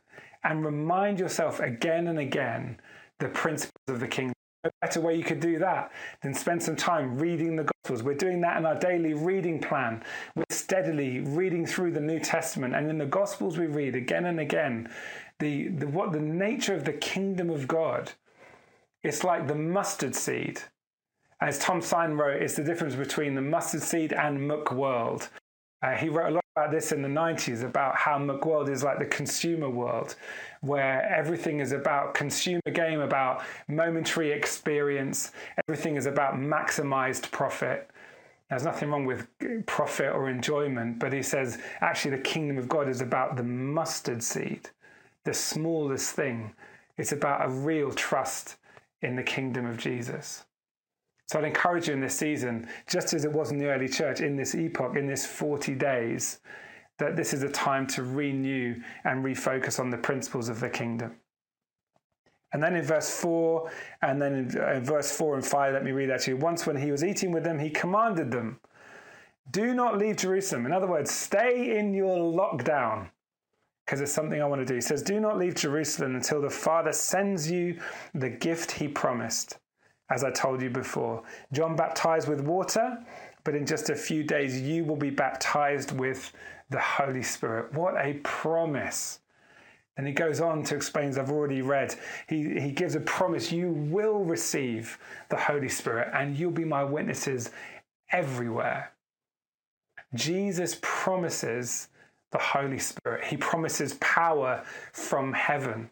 and 0.43 0.65
remind 0.65 1.21
yourself 1.21 1.61
again 1.61 2.09
and 2.09 2.19
again 2.19 2.79
the 3.19 3.29
principles 3.29 3.73
of 3.89 4.01
the 4.01 4.09
kingdom 4.09 4.36
better 4.81 5.01
way 5.01 5.17
you 5.17 5.25
could 5.25 5.41
do 5.41 5.59
that 5.59 5.93
than 6.23 6.35
spend 6.35 6.63
some 6.63 6.77
time 6.77 7.19
reading 7.19 7.57
the 7.57 7.65
Gospels. 7.65 8.03
We're 8.03 8.15
doing 8.15 8.41
that 8.43 8.57
in 8.57 8.67
our 8.67 8.79
daily 8.79 9.15
reading 9.15 9.61
plan. 9.61 10.03
We're 10.35 10.45
steadily 10.51 11.21
reading 11.21 11.67
through 11.67 11.93
the 11.93 12.01
New 12.01 12.21
Testament, 12.21 12.75
and 12.75 12.89
in 12.89 12.99
the 12.99 13.07
Gospels 13.07 13.59
we 13.59 13.67
read 13.67 13.95
again 13.95 14.27
and 14.27 14.41
again 14.41 14.91
the, 15.39 15.69
the 15.69 15.87
what 15.89 16.13
the 16.13 16.21
nature 16.21 16.75
of 16.75 16.85
the 16.85 16.93
kingdom 16.93 17.51
of 17.51 17.69
God. 17.69 18.13
It's 19.03 19.23
like 19.23 19.47
the 19.47 19.55
mustard 19.55 20.15
seed. 20.15 20.61
As 21.41 21.59
Tom 21.59 21.83
Sine 21.83 22.13
wrote, 22.13 22.43
it's 22.43 22.57
the 22.57 22.65
difference 22.65 22.95
between 22.95 23.35
the 23.35 23.43
mustard 23.43 23.83
seed 23.83 24.13
and 24.13 24.51
McWorld. 24.51 25.29
Uh, 25.83 25.93
he 25.93 26.09
wrote 26.09 26.31
a 26.31 26.35
lot 26.35 26.45
about 26.57 26.71
this 26.71 26.91
in 26.91 27.03
the 27.03 27.09
90s 27.09 27.63
about 27.63 27.95
how 27.95 28.19
McWorld 28.19 28.71
is 28.71 28.83
like 28.83 28.99
the 28.99 29.05
consumer 29.05 29.69
world, 29.69 30.17
where 30.67 31.03
everything 31.15 31.61
is 31.61 31.73
about 31.73 32.15
consumer 32.15 32.61
game, 32.73 33.01
about 33.01 33.43
momentary 33.69 34.33
experience, 34.33 35.33
everything 35.69 35.97
is 35.97 36.07
about 36.07 36.35
maximized 36.35 37.31
profit. 37.31 37.91
There's 38.49 38.65
nothing 38.65 38.91
wrong 38.91 39.07
with 39.07 39.27
profit 39.67 40.13
or 40.13 40.29
enjoyment, 40.29 40.99
but 40.99 41.13
he 41.13 41.23
says 41.23 41.59
actually 41.81 42.17
the 42.17 42.23
kingdom 42.23 42.59
of 42.59 42.69
God 42.69 42.89
is 42.89 43.01
about 43.01 43.37
the 43.37 43.43
mustard 43.43 44.23
seed, 44.23 44.71
the 45.25 45.35
smallest 45.35 46.15
thing. 46.15 46.55
It's 46.97 47.13
about 47.13 47.45
a 47.45 47.49
real 47.49 47.93
trust 47.93 48.57
in 49.03 49.17
the 49.17 49.23
kingdom 49.23 49.67
of 49.67 49.77
Jesus. 49.77 50.45
So 51.29 51.41
I'd 51.41 51.45
encourage 51.45 51.89
you 51.89 51.95
in 51.95 52.01
this 52.01 52.15
season, 52.15 52.69
just 52.87 53.13
as 53.13 53.25
it 53.25 53.33
was 53.33 53.51
in 53.51 53.59
the 53.59 53.67
early 53.67 53.89
church, 53.89 54.21
in 54.21 54.37
this 54.37 54.55
epoch, 54.55 54.97
in 54.97 55.07
this 55.07 55.27
40 55.27 55.75
days, 55.75 56.39
that 56.99 57.17
this 57.17 57.35
is 57.35 57.43
a 57.43 57.49
time 57.51 57.87
to 57.87 58.03
renew 58.03 58.81
and 59.05 59.25
refocus 59.25 59.79
on 59.79 59.91
the 59.91 59.99
principles 59.99 60.49
of 60.49 60.61
the 60.61 60.69
kingdom. 60.69 61.17
And 62.53 62.63
then 62.63 62.75
in 62.75 62.85
verse 62.85 63.11
4, 63.21 63.71
and 64.03 64.23
then 64.23 64.35
in, 64.35 64.77
in 64.77 64.85
verse 64.85 65.13
4 65.13 65.35
and 65.35 65.45
5, 65.45 65.73
let 65.75 65.85
me 65.85 65.91
read 65.91 66.11
that 66.11 66.21
to 66.23 66.31
you. 66.31 66.37
Once 66.37 66.67
when 66.67 66.77
he 66.77 66.91
was 66.91 67.05
eating 67.05 67.33
with 67.33 67.45
them, 67.45 67.59
he 67.59 67.71
commanded 67.71 68.31
them, 68.31 68.61
Do 69.51 69.75
not 69.75 69.99
leave 69.99 70.17
Jerusalem. 70.17 70.65
In 70.65 70.73
other 70.73 70.87
words, 70.87 71.11
stay 71.11 71.79
in 71.79 71.93
your 71.93 72.17
lockdown 72.17 73.11
because 73.85 74.01
it's 74.01 74.13
something 74.13 74.41
I 74.41 74.47
want 74.47 74.61
to 74.61 74.65
do. 74.67 74.75
He 74.75 74.81
says, 74.81 75.03
Do 75.03 75.21
not 75.21 75.39
leave 75.39 75.55
Jerusalem 75.55 76.15
until 76.15 76.41
the 76.41 76.51
Father 76.51 76.93
sends 76.93 77.51
you 77.51 77.79
the 78.15 78.31
gift 78.31 78.73
he 78.73 78.89
promised 78.89 79.59
as 80.11 80.25
I 80.25 80.31
told 80.31 80.63
you 80.63 80.71
before. 80.71 81.23
John 81.53 81.77
baptized 81.77 82.29
with 82.29 82.41
water, 82.41 82.99
but 83.45 83.55
in 83.55 83.67
just 83.67 83.91
a 83.91 83.95
few 83.95 84.25
days 84.25 84.61
you 84.61 84.85
will 84.85 84.97
be 84.97 85.11
baptized 85.11 85.93
with 85.93 86.33
the 86.71 86.81
Holy 86.81 87.23
Spirit. 87.23 87.73
What 87.73 87.95
a 87.97 88.15
promise! 88.23 89.21
And 89.97 90.07
he 90.07 90.13
goes 90.13 90.41
on 90.41 90.63
to 90.65 90.77
explain, 90.77 91.09
as 91.09 91.19
I've 91.19 91.31
already 91.31 91.63
read, 91.63 91.95
he, 92.29 92.61
he 92.61 92.71
gives 92.71 92.95
a 92.95 93.01
promise 93.01 93.51
you 93.51 93.71
will 93.71 94.25
receive 94.25 94.99
the 95.31 95.37
Holy 95.37 95.71
Spirit 95.71 96.11
and 96.13 96.37
you'll 96.39 96.51
be 96.51 96.67
my 96.67 96.85
witnesses 96.85 97.51
everywhere. 98.11 98.93
Jesus 100.15 100.79
promises 100.83 101.89
the 102.31 102.39
Holy 102.39 102.79
Spirit, 102.79 103.25
He 103.25 103.37
promises 103.37 103.95
power 103.95 104.63
from 104.93 105.33
heaven. 105.33 105.91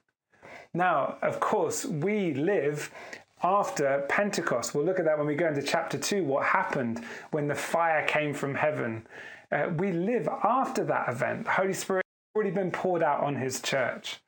Now, 0.75 1.17
of 1.23 1.41
course, 1.41 1.85
we 1.85 2.35
live 2.35 2.91
after 3.43 4.05
Pentecost. 4.09 4.75
We'll 4.75 4.85
look 4.85 4.99
at 4.99 5.05
that 5.05 5.17
when 5.17 5.27
we 5.27 5.35
go 5.35 5.49
into 5.49 5.63
chapter 5.63 5.97
2, 5.97 6.25
what 6.25 6.45
happened 6.45 7.05
when 7.31 7.47
the 7.47 7.55
fire 7.55 8.05
came 8.07 8.35
from 8.35 8.55
heaven. 8.55 9.07
Uh, 9.55 9.69
we 9.77 9.93
live 9.93 10.29
after 10.43 10.85
that 10.85 11.09
event. 11.09 11.45
The 11.45 11.53
Holy 11.53 11.73
Spirit 11.73 12.05
has 12.05 12.37
already 12.37 12.51
been 12.51 12.73
poured 12.73 13.05
out 13.05 13.21
on 13.21 13.37
His 13.37 13.61
church. 13.61 14.21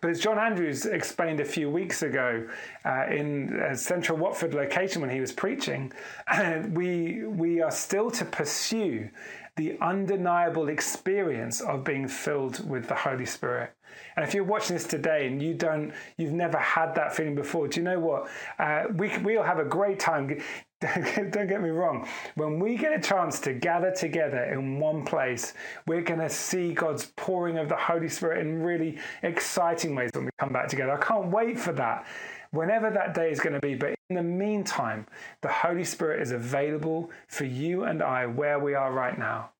But 0.00 0.10
as 0.10 0.20
John 0.20 0.38
Andrews 0.38 0.86
explained 0.86 1.40
a 1.40 1.44
few 1.44 1.70
weeks 1.70 2.02
ago 2.02 2.46
uh, 2.84 3.06
in 3.08 3.60
a 3.60 3.76
central 3.76 4.18
Watford 4.18 4.54
location 4.54 5.00
when 5.00 5.10
he 5.10 5.20
was 5.20 5.32
preaching, 5.32 5.92
we, 6.70 7.24
we 7.24 7.62
are 7.62 7.70
still 7.70 8.10
to 8.10 8.24
pursue 8.24 9.08
the 9.56 9.78
undeniable 9.80 10.68
experience 10.68 11.60
of 11.62 11.82
being 11.82 12.06
filled 12.06 12.68
with 12.68 12.88
the 12.88 12.94
Holy 12.94 13.24
Spirit. 13.24 13.72
And 14.16 14.24
if 14.24 14.34
you're 14.34 14.44
watching 14.44 14.76
this 14.76 14.86
today 14.86 15.26
and 15.26 15.42
you 15.42 15.54
don't, 15.54 15.92
you've 16.18 16.32
never 16.32 16.58
had 16.58 16.94
that 16.96 17.14
feeling 17.14 17.34
before, 17.34 17.66
do 17.68 17.80
you 17.80 17.84
know 17.84 17.98
what? 17.98 18.28
Uh, 18.58 18.84
we 18.94 19.16
we'll 19.18 19.42
have 19.42 19.58
a 19.58 19.64
great 19.64 19.98
time. 19.98 20.42
don't 20.80 21.46
get 21.46 21.62
me 21.62 21.70
wrong. 21.70 22.06
When 22.34 22.58
we 22.58 22.76
get 22.76 22.92
a 22.92 23.00
chance 23.00 23.40
to 23.40 23.54
gather 23.54 23.90
together 23.90 24.44
in 24.44 24.78
one 24.78 25.04
place, 25.04 25.54
we're 25.86 26.02
going 26.02 26.20
to 26.20 26.28
see 26.28 26.74
God's 26.74 27.06
pouring 27.16 27.56
of 27.56 27.70
the 27.70 27.76
Holy 27.76 28.08
Spirit 28.08 28.46
in 28.46 28.62
really 28.62 28.98
exciting 29.22 29.94
ways 29.94 30.10
when 30.14 30.26
we 30.26 30.30
come 30.38 30.52
back 30.52 30.68
together. 30.68 30.92
I 30.92 31.02
can't 31.02 31.30
wait 31.30 31.58
for 31.58 31.72
that 31.72 32.06
whenever 32.50 32.90
that 32.90 33.14
day 33.14 33.30
is 33.30 33.40
going 33.40 33.54
to 33.54 33.60
be. 33.60 33.74
But 33.74 33.94
in 34.10 34.16
the 34.16 34.22
meantime, 34.22 35.06
the 35.40 35.48
Holy 35.48 35.84
Spirit 35.84 36.20
is 36.20 36.32
available 36.32 37.10
for 37.28 37.44
you 37.44 37.84
and 37.84 38.02
I 38.02 38.26
where 38.26 38.58
we 38.58 38.74
are 38.74 38.92
right 38.92 39.18
now. 39.18 39.50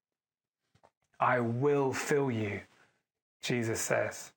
I 1.18 1.40
will 1.40 1.94
fill 1.94 2.30
you, 2.30 2.60
Jesus 3.42 3.80
says. 3.80 4.32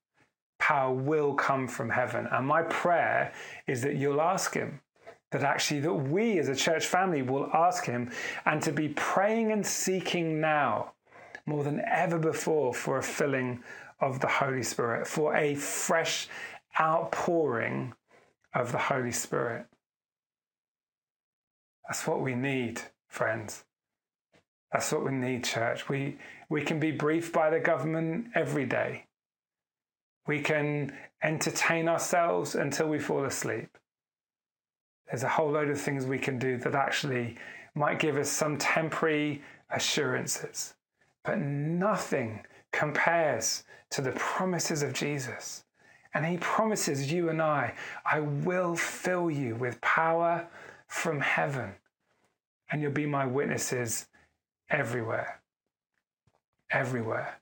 Power 0.60 0.94
will 0.94 1.34
come 1.34 1.68
from 1.68 1.90
heaven. 1.90 2.28
And 2.32 2.48
my 2.48 2.64
prayer 2.64 3.34
is 3.68 3.82
that 3.82 3.96
you'll 3.96 4.22
ask 4.22 4.54
Him, 4.54 4.80
that 5.32 5.44
actually 5.44 5.80
that 5.82 5.94
we 5.94 6.40
as 6.40 6.50
a 6.50 6.56
church 6.56 6.86
family 6.86 7.22
will 7.22 7.50
ask 7.54 7.86
Him 7.86 8.12
and 8.46 8.62
to 8.64 8.72
be 8.72 8.90
praying 8.90 9.52
and 9.52 9.66
seeking 9.66 10.40
now 10.42 10.94
more 11.46 11.64
than 11.64 11.82
ever 11.88 12.18
before 12.18 12.74
for 12.74 12.98
a 12.98 13.04
filling 13.04 13.64
of 14.00 14.20
the 14.20 14.28
Holy 14.28 14.64
Spirit, 14.64 15.08
for 15.08 15.36
a 15.36 15.56
fresh 15.56 16.28
outpouring 16.80 17.94
of 18.54 18.72
the 18.72 18.78
Holy 18.78 19.12
Spirit. 19.12 19.66
That's 21.88 22.06
what 22.08 22.22
we 22.22 22.36
need, 22.36 22.82
friends. 23.08 23.66
That's 24.72 24.92
what 24.92 25.04
we 25.04 25.12
need, 25.12 25.44
church. 25.44 25.90
We, 25.90 26.18
we 26.50 26.62
can 26.62 26.80
be 26.80 26.92
briefed 26.92 27.34
by 27.34 27.50
the 27.50 27.60
government 27.60 28.28
every 28.36 28.66
day. 28.66 29.06
We 30.28 30.42
can 30.42 30.96
entertain 31.24 31.90
ourselves 31.90 32.54
until 32.54 32.88
we 32.88 33.00
fall 33.00 33.26
asleep. 33.26 33.76
There's 35.10 35.24
a 35.24 35.30
whole 35.30 35.52
load 35.52 35.70
of 35.70 35.80
things 35.82 36.06
we 36.06 36.20
can 36.20 36.38
do 36.38 36.58
that 36.58 36.76
actually 36.76 37.36
might 37.76 38.00
give 38.00 38.18
us 38.18 38.30
some 38.30 38.58
temporary 38.58 39.42
assurances, 39.72 40.76
but 41.24 41.40
nothing 41.40 42.42
compares 42.72 43.64
to 43.92 44.02
the 44.02 44.12
promises 44.12 44.84
of 44.84 44.94
Jesus. 44.94 45.64
And 46.14 46.26
he 46.26 46.38
promises 46.38 47.12
you 47.12 47.30
and 47.30 47.42
I, 47.42 47.74
I 48.06 48.20
will 48.20 48.76
fill 48.76 49.30
you 49.30 49.56
with 49.56 49.80
power 49.82 50.48
from 50.88 51.20
heaven, 51.20 51.74
and 52.72 52.82
you'll 52.82 52.92
be 52.92 53.06
my 53.06 53.26
witnesses 53.26 54.08
everywhere. 54.70 55.40
Everywhere. 56.72 57.40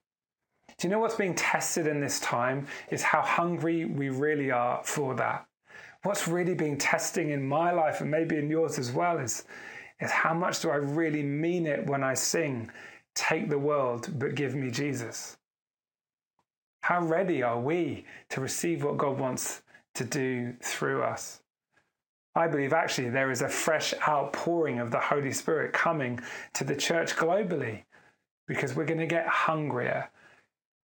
Do 0.77 0.87
you 0.87 0.91
know 0.91 0.99
what's 0.99 1.15
being 1.15 1.33
tested 1.33 1.87
in 1.87 1.99
this 2.01 2.19
time? 2.19 2.67
Is 2.91 3.01
how 3.01 3.21
hungry 3.21 3.85
we 3.85 4.09
really 4.09 4.51
are 4.51 4.81
for 4.83 5.15
that. 5.15 5.46
What's 6.07 6.25
really 6.25 6.53
being 6.53 6.77
testing 6.77 7.31
in 7.31 7.45
my 7.45 7.71
life 7.71 7.99
and 7.99 8.09
maybe 8.09 8.37
in 8.37 8.49
yours 8.49 8.79
as 8.79 8.93
well 8.93 9.17
is, 9.17 9.43
is 9.99 10.09
how 10.09 10.33
much 10.33 10.61
do 10.61 10.69
I 10.69 10.77
really 10.77 11.21
mean 11.21 11.67
it 11.67 11.85
when 11.85 12.01
I 12.01 12.13
sing, 12.13 12.71
Take 13.13 13.49
the 13.49 13.59
world, 13.59 14.17
but 14.17 14.33
give 14.33 14.55
me 14.55 14.71
Jesus? 14.71 15.35
How 16.79 17.01
ready 17.01 17.43
are 17.43 17.59
we 17.59 18.05
to 18.29 18.39
receive 18.39 18.85
what 18.85 18.95
God 18.95 19.19
wants 19.19 19.63
to 19.95 20.05
do 20.05 20.53
through 20.61 21.03
us? 21.03 21.41
I 22.35 22.47
believe 22.47 22.71
actually 22.71 23.09
there 23.09 23.29
is 23.29 23.41
a 23.41 23.49
fresh 23.49 23.93
outpouring 24.07 24.79
of 24.79 24.91
the 24.91 25.01
Holy 25.01 25.33
Spirit 25.33 25.73
coming 25.73 26.21
to 26.53 26.63
the 26.63 26.77
church 26.77 27.17
globally 27.17 27.83
because 28.47 28.77
we're 28.77 28.85
going 28.85 29.01
to 29.01 29.07
get 29.07 29.27
hungrier 29.27 30.09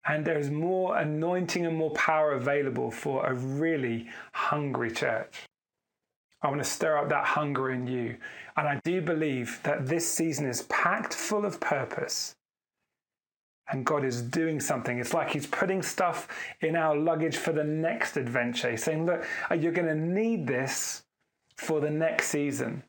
and 0.08 0.26
there's 0.26 0.50
more 0.50 0.98
anointing 0.98 1.66
and 1.66 1.78
more 1.78 1.92
power 1.92 2.34
available 2.34 2.92
for 2.92 3.26
a 3.26 3.34
really 3.34 4.08
hungry 4.34 4.92
church. 4.92 5.48
I 6.42 6.48
want 6.48 6.64
to 6.64 6.70
stir 6.70 6.98
up 6.98 7.10
that 7.10 7.26
hunger 7.26 7.70
in 7.70 7.86
you. 7.86 8.18
And 8.58 8.68
I 8.68 8.82
do 8.84 9.02
believe 9.02 9.60
that 9.64 9.86
this 9.86 10.12
season 10.12 10.48
is 10.48 10.64
packed 10.64 11.14
full 11.14 11.46
of 11.46 11.60
purpose 11.60 12.36
and 13.72 13.86
God 13.86 14.04
is 14.04 14.22
doing 14.22 14.60
something. 14.60 15.00
It's 15.00 15.14
like 15.14 15.32
He's 15.32 15.48
putting 15.48 15.82
stuff 15.82 16.28
in 16.62 16.76
our 16.76 16.96
luggage 16.96 17.38
for 17.38 17.54
the 17.54 17.64
next 17.64 18.18
adventure. 18.18 18.72
He's 18.72 18.84
saying, 18.84 19.06
Look, 19.06 19.26
you're 19.58 19.72
going 19.72 19.88
to 19.88 19.96
need 19.96 20.46
this 20.46 21.04
for 21.56 21.80
the 21.80 21.90
next 21.90 22.28
season. 22.28 22.84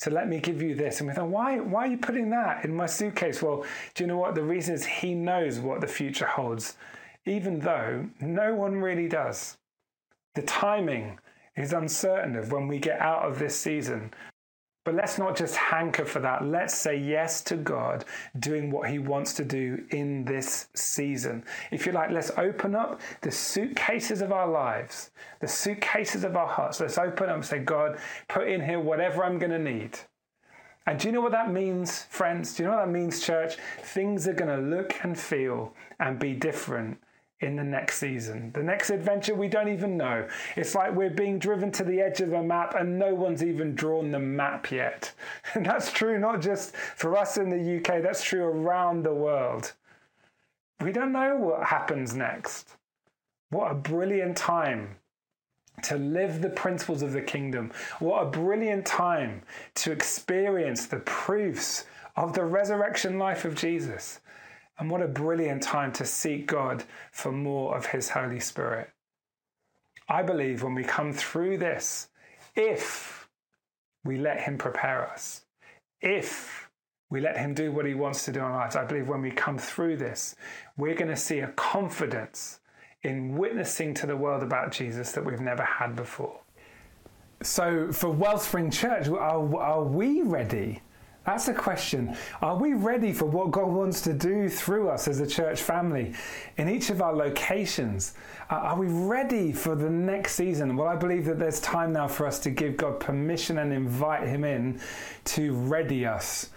So 0.00 0.10
let 0.10 0.30
me 0.30 0.40
give 0.40 0.62
you 0.62 0.74
this. 0.74 1.00
And 1.00 1.08
we 1.08 1.14
thought, 1.14 1.28
why, 1.28 1.60
why 1.60 1.84
are 1.84 1.90
you 1.90 1.98
putting 1.98 2.30
that 2.30 2.64
in 2.64 2.74
my 2.74 2.86
suitcase? 2.86 3.42
Well, 3.42 3.66
do 3.94 4.02
you 4.02 4.08
know 4.08 4.16
what? 4.16 4.34
The 4.34 4.42
reason 4.42 4.74
is 4.74 4.86
He 4.86 5.14
knows 5.14 5.58
what 5.58 5.82
the 5.82 5.86
future 5.86 6.24
holds, 6.24 6.78
even 7.26 7.60
though 7.60 8.08
no 8.18 8.54
one 8.54 8.76
really 8.76 9.08
does. 9.08 9.58
The 10.34 10.42
timing 10.42 11.18
is 11.54 11.74
uncertain 11.74 12.34
of 12.36 12.50
when 12.50 12.66
we 12.66 12.78
get 12.78 12.98
out 12.98 13.28
of 13.28 13.38
this 13.38 13.54
season. 13.54 14.14
But 14.90 14.96
let's 14.96 15.18
not 15.18 15.36
just 15.36 15.54
hanker 15.54 16.04
for 16.04 16.18
that. 16.18 16.44
Let's 16.44 16.74
say 16.74 16.96
yes 16.96 17.42
to 17.42 17.54
God 17.54 18.04
doing 18.40 18.72
what 18.72 18.90
He 18.90 18.98
wants 18.98 19.34
to 19.34 19.44
do 19.44 19.84
in 19.90 20.24
this 20.24 20.66
season. 20.74 21.44
If 21.70 21.86
you 21.86 21.92
like, 21.92 22.10
let's 22.10 22.32
open 22.36 22.74
up 22.74 23.00
the 23.20 23.30
suitcases 23.30 24.20
of 24.20 24.32
our 24.32 24.48
lives, 24.48 25.12
the 25.38 25.46
suitcases 25.46 26.24
of 26.24 26.34
our 26.34 26.48
hearts. 26.48 26.80
Let's 26.80 26.98
open 26.98 27.28
up 27.28 27.36
and 27.36 27.44
say, 27.44 27.60
God, 27.60 28.00
put 28.26 28.48
in 28.48 28.60
here 28.60 28.80
whatever 28.80 29.22
I'm 29.22 29.38
going 29.38 29.52
to 29.52 29.60
need. 29.60 29.96
And 30.88 30.98
do 30.98 31.06
you 31.06 31.12
know 31.12 31.20
what 31.20 31.30
that 31.30 31.52
means, 31.52 32.02
friends? 32.10 32.56
Do 32.56 32.64
you 32.64 32.68
know 32.68 32.74
what 32.74 32.86
that 32.86 32.90
means, 32.90 33.24
church? 33.24 33.58
Things 33.82 34.26
are 34.26 34.32
going 34.32 34.50
to 34.60 34.76
look 34.76 35.04
and 35.04 35.16
feel 35.16 35.72
and 36.00 36.18
be 36.18 36.34
different 36.34 36.98
in 37.40 37.56
the 37.56 37.64
next 37.64 37.98
season. 37.98 38.50
The 38.52 38.62
next 38.62 38.90
adventure 38.90 39.34
we 39.34 39.48
don't 39.48 39.68
even 39.68 39.96
know. 39.96 40.28
It's 40.56 40.74
like 40.74 40.94
we're 40.94 41.10
being 41.10 41.38
driven 41.38 41.72
to 41.72 41.84
the 41.84 42.00
edge 42.00 42.20
of 42.20 42.32
a 42.32 42.42
map 42.42 42.74
and 42.74 42.98
no 42.98 43.14
one's 43.14 43.42
even 43.42 43.74
drawn 43.74 44.10
the 44.10 44.18
map 44.18 44.70
yet. 44.70 45.12
And 45.54 45.66
that's 45.66 45.90
true 45.90 46.18
not 46.18 46.40
just 46.40 46.76
for 46.76 47.16
us 47.16 47.36
in 47.36 47.48
the 47.48 47.78
UK, 47.78 48.02
that's 48.02 48.22
true 48.22 48.44
around 48.44 49.04
the 49.04 49.14
world. 49.14 49.72
We 50.80 50.92
don't 50.92 51.12
know 51.12 51.36
what 51.36 51.66
happens 51.66 52.14
next. 52.14 52.76
What 53.50 53.70
a 53.70 53.74
brilliant 53.74 54.36
time 54.36 54.96
to 55.82 55.96
live 55.96 56.40
the 56.40 56.50
principles 56.50 57.02
of 57.02 57.12
the 57.12 57.22
kingdom. 57.22 57.72
What 57.98 58.22
a 58.22 58.30
brilliant 58.30 58.86
time 58.86 59.42
to 59.76 59.92
experience 59.92 60.86
the 60.86 61.00
proofs 61.00 61.86
of 62.16 62.32
the 62.34 62.44
resurrection 62.44 63.18
life 63.18 63.44
of 63.44 63.54
Jesus. 63.54 64.20
And 64.80 64.90
what 64.90 65.02
a 65.02 65.08
brilliant 65.08 65.62
time 65.62 65.92
to 65.92 66.06
seek 66.06 66.46
God 66.46 66.84
for 67.12 67.30
more 67.30 67.76
of 67.76 67.84
His 67.84 68.08
Holy 68.08 68.40
Spirit. 68.40 68.88
I 70.08 70.22
believe 70.22 70.62
when 70.62 70.74
we 70.74 70.84
come 70.84 71.12
through 71.12 71.58
this, 71.58 72.08
if 72.56 73.28
we 74.04 74.16
let 74.16 74.40
Him 74.40 74.56
prepare 74.56 75.06
us, 75.06 75.42
if 76.00 76.70
we 77.10 77.20
let 77.20 77.36
Him 77.36 77.52
do 77.52 77.70
what 77.70 77.84
He 77.84 77.92
wants 77.92 78.24
to 78.24 78.32
do 78.32 78.40
in 78.40 78.46
our 78.46 78.52
lives, 78.52 78.74
I 78.74 78.86
believe 78.86 79.06
when 79.06 79.20
we 79.20 79.30
come 79.30 79.58
through 79.58 79.98
this, 79.98 80.34
we're 80.78 80.94
going 80.94 81.10
to 81.10 81.16
see 81.16 81.40
a 81.40 81.48
confidence 81.48 82.60
in 83.02 83.36
witnessing 83.36 83.92
to 83.94 84.06
the 84.06 84.16
world 84.16 84.42
about 84.42 84.72
Jesus 84.72 85.12
that 85.12 85.24
we've 85.24 85.40
never 85.40 85.62
had 85.62 85.94
before. 85.94 86.40
So, 87.42 87.92
for 87.92 88.10
Wellspring 88.10 88.70
Church, 88.70 89.08
are, 89.08 89.58
are 89.58 89.84
we 89.84 90.22
ready 90.22 90.80
that's 91.26 91.46
the 91.46 91.54
question. 91.54 92.16
Are 92.40 92.56
we 92.56 92.72
ready 92.72 93.12
for 93.12 93.26
what 93.26 93.50
God 93.50 93.68
wants 93.68 94.00
to 94.02 94.14
do 94.14 94.48
through 94.48 94.88
us 94.88 95.06
as 95.06 95.20
a 95.20 95.26
church 95.26 95.60
family 95.60 96.14
in 96.56 96.68
each 96.68 96.88
of 96.88 97.02
our 97.02 97.14
locations? 97.14 98.14
Uh, 98.50 98.54
are 98.54 98.76
we 98.76 98.86
ready 98.86 99.52
for 99.52 99.74
the 99.74 99.90
next 99.90 100.34
season? 100.34 100.76
Well, 100.76 100.88
I 100.88 100.96
believe 100.96 101.26
that 101.26 101.38
there's 101.38 101.60
time 101.60 101.92
now 101.92 102.08
for 102.08 102.26
us 102.26 102.38
to 102.40 102.50
give 102.50 102.76
God 102.76 103.00
permission 103.00 103.58
and 103.58 103.72
invite 103.72 104.26
Him 104.26 104.44
in 104.44 104.80
to 105.26 105.52
ready 105.52 106.06
us 106.06 106.50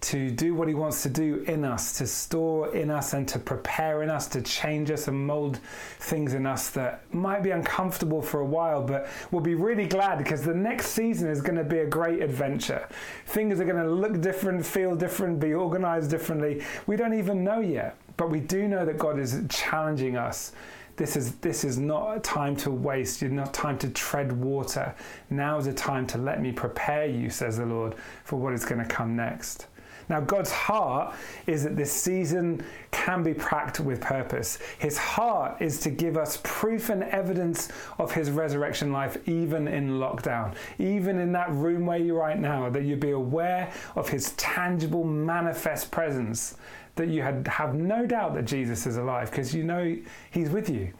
to 0.00 0.30
do 0.30 0.54
what 0.54 0.68
He 0.68 0.74
wants 0.74 1.02
to 1.02 1.10
do 1.10 1.44
in 1.46 1.64
us, 1.64 1.98
to 1.98 2.06
store 2.06 2.74
in 2.74 2.90
us 2.90 3.12
and 3.12 3.28
to 3.28 3.38
prepare 3.38 4.02
in 4.02 4.10
us, 4.10 4.26
to 4.28 4.40
change 4.40 4.90
us 4.90 5.08
and 5.08 5.26
mold 5.26 5.60
things 5.98 6.34
in 6.34 6.46
us 6.46 6.70
that 6.70 7.02
might 7.14 7.42
be 7.42 7.50
uncomfortable 7.50 8.22
for 8.22 8.40
a 8.40 8.44
while, 8.44 8.82
but 8.82 9.08
we'll 9.30 9.42
be 9.42 9.54
really 9.54 9.86
glad 9.86 10.18
because 10.18 10.42
the 10.42 10.54
next 10.54 10.88
season 10.88 11.28
is 11.28 11.42
going 11.42 11.58
to 11.58 11.64
be 11.64 11.78
a 11.78 11.86
great 11.86 12.22
adventure. 12.22 12.88
Things 13.26 13.60
are 13.60 13.64
going 13.64 13.76
to 13.76 13.90
look 13.90 14.20
different, 14.20 14.64
feel 14.64 14.96
different, 14.96 15.38
be 15.38 15.52
organized 15.52 16.10
differently. 16.10 16.62
We 16.86 16.96
don't 16.96 17.14
even 17.14 17.44
know 17.44 17.60
yet, 17.60 17.96
but 18.16 18.30
we 18.30 18.40
do 18.40 18.68
know 18.68 18.86
that 18.86 18.98
God 18.98 19.18
is 19.18 19.42
challenging 19.48 20.16
us 20.16 20.52
this 21.00 21.16
is 21.16 21.36
this 21.36 21.64
is 21.64 21.78
not 21.78 22.14
a 22.14 22.20
time 22.20 22.54
to 22.54 22.70
waste 22.70 23.22
you're 23.22 23.30
not 23.30 23.54
time 23.54 23.78
to 23.78 23.88
tread 23.88 24.30
water 24.32 24.94
now 25.30 25.56
is 25.56 25.66
a 25.66 25.72
time 25.72 26.06
to 26.06 26.18
let 26.18 26.42
me 26.42 26.52
prepare 26.52 27.06
you 27.06 27.30
says 27.30 27.56
the 27.56 27.64
lord 27.64 27.94
for 28.24 28.36
what 28.36 28.52
is 28.52 28.66
going 28.66 28.78
to 28.78 28.86
come 28.86 29.16
next 29.16 29.66
now, 30.10 30.18
God's 30.18 30.50
heart 30.50 31.14
is 31.46 31.62
that 31.62 31.76
this 31.76 31.92
season 31.92 32.64
can 32.90 33.22
be 33.22 33.32
packed 33.32 33.78
with 33.78 34.00
purpose. 34.00 34.58
His 34.80 34.98
heart 34.98 35.62
is 35.62 35.78
to 35.80 35.90
give 35.90 36.16
us 36.16 36.40
proof 36.42 36.90
and 36.90 37.04
evidence 37.04 37.68
of 37.98 38.10
His 38.10 38.28
resurrection 38.28 38.92
life, 38.92 39.16
even 39.28 39.68
in 39.68 40.00
lockdown, 40.00 40.56
even 40.80 41.20
in 41.20 41.30
that 41.32 41.52
room 41.52 41.86
where 41.86 41.98
you're 41.98 42.18
right 42.18 42.38
now, 42.38 42.68
that 42.70 42.82
you 42.82 42.96
be 42.96 43.12
aware 43.12 43.72
of 43.94 44.08
His 44.08 44.32
tangible, 44.32 45.04
manifest 45.04 45.92
presence, 45.92 46.56
that 46.96 47.06
you 47.06 47.22
had, 47.22 47.46
have 47.46 47.76
no 47.76 48.04
doubt 48.04 48.34
that 48.34 48.46
Jesus 48.46 48.86
is 48.86 48.96
alive 48.96 49.30
because 49.30 49.54
you 49.54 49.62
know 49.62 49.96
He's 50.32 50.50
with 50.50 50.68
you. 50.68 50.92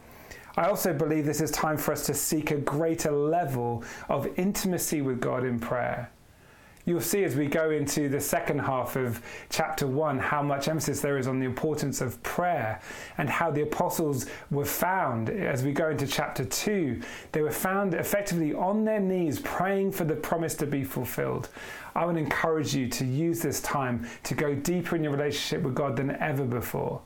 I 0.56 0.66
also 0.66 0.94
believe 0.94 1.26
this 1.26 1.40
is 1.40 1.50
time 1.50 1.76
for 1.76 1.90
us 1.90 2.06
to 2.06 2.14
seek 2.14 2.52
a 2.52 2.58
greater 2.58 3.10
level 3.10 3.82
of 4.08 4.28
intimacy 4.38 5.00
with 5.00 5.20
God 5.20 5.44
in 5.44 5.58
prayer 5.58 6.10
you'll 6.84 7.00
see 7.00 7.24
as 7.24 7.36
we 7.36 7.46
go 7.46 7.70
into 7.70 8.08
the 8.08 8.20
second 8.20 8.58
half 8.58 8.96
of 8.96 9.20
chapter 9.50 9.86
1 9.86 10.18
how 10.18 10.42
much 10.42 10.68
emphasis 10.68 11.00
there 11.00 11.18
is 11.18 11.26
on 11.28 11.38
the 11.38 11.46
importance 11.46 12.00
of 12.00 12.22
prayer 12.22 12.80
and 13.18 13.28
how 13.28 13.50
the 13.50 13.62
apostles 13.62 14.26
were 14.50 14.64
found. 14.64 15.30
As 15.30 15.62
we 15.62 15.72
go 15.72 15.90
into 15.90 16.06
chapter 16.06 16.44
2 16.44 17.00
they 17.32 17.42
were 17.42 17.50
found 17.50 17.94
effectively 17.94 18.54
on 18.54 18.84
their 18.84 19.00
knees 19.00 19.40
praying 19.40 19.92
for 19.92 20.04
the 20.04 20.16
promise 20.16 20.54
to 20.56 20.66
be 20.66 20.84
fulfilled. 20.84 21.50
I 21.94 22.04
would 22.04 22.16
encourage 22.16 22.74
you 22.74 22.88
to 22.88 23.04
use 23.04 23.40
this 23.40 23.60
time 23.60 24.06
to 24.24 24.34
go 24.34 24.54
deeper 24.54 24.96
in 24.96 25.04
your 25.04 25.12
relationship 25.12 25.62
with 25.62 25.74
god 25.74 25.96
than 25.96 26.10
ever 26.12 26.44
before. 26.44 27.02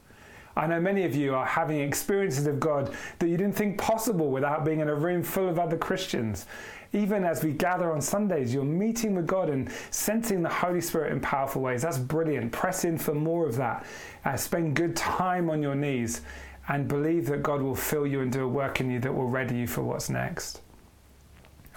I 0.56 0.68
know 0.68 0.80
many 0.80 1.04
of 1.04 1.16
you 1.16 1.34
are 1.34 1.46
having 1.46 1.80
experiences 1.80 2.46
of 2.46 2.60
God 2.60 2.94
that 3.18 3.28
you 3.28 3.36
didn't 3.36 3.56
think 3.56 3.76
possible 3.76 4.30
without 4.30 4.64
being 4.64 4.80
in 4.80 4.88
a 4.88 4.94
room 4.94 5.22
full 5.22 5.48
of 5.48 5.58
other 5.58 5.76
Christians 5.76 6.46
even 6.94 7.24
as 7.24 7.42
we 7.42 7.52
gather 7.52 7.92
on 7.92 8.00
Sundays, 8.00 8.54
you're 8.54 8.64
meeting 8.64 9.14
with 9.14 9.26
God 9.26 9.50
and 9.50 9.70
sensing 9.90 10.42
the 10.42 10.48
Holy 10.48 10.80
Spirit 10.80 11.12
in 11.12 11.20
powerful 11.20 11.60
ways. 11.60 11.82
That's 11.82 11.98
brilliant. 11.98 12.52
Press 12.52 12.84
in 12.84 12.98
for 12.98 13.14
more 13.14 13.46
of 13.46 13.56
that. 13.56 13.84
Uh, 14.24 14.36
spend 14.36 14.76
good 14.76 14.94
time 14.94 15.50
on 15.50 15.60
your 15.60 15.74
knees 15.74 16.22
and 16.68 16.88
believe 16.88 17.26
that 17.26 17.42
God 17.42 17.60
will 17.60 17.74
fill 17.74 18.06
you 18.06 18.20
and 18.20 18.32
do 18.32 18.44
a 18.44 18.48
work 18.48 18.80
in 18.80 18.90
you 18.90 19.00
that 19.00 19.12
will 19.12 19.28
ready 19.28 19.56
you 19.56 19.66
for 19.66 19.82
what's 19.82 20.08
next. 20.08 20.62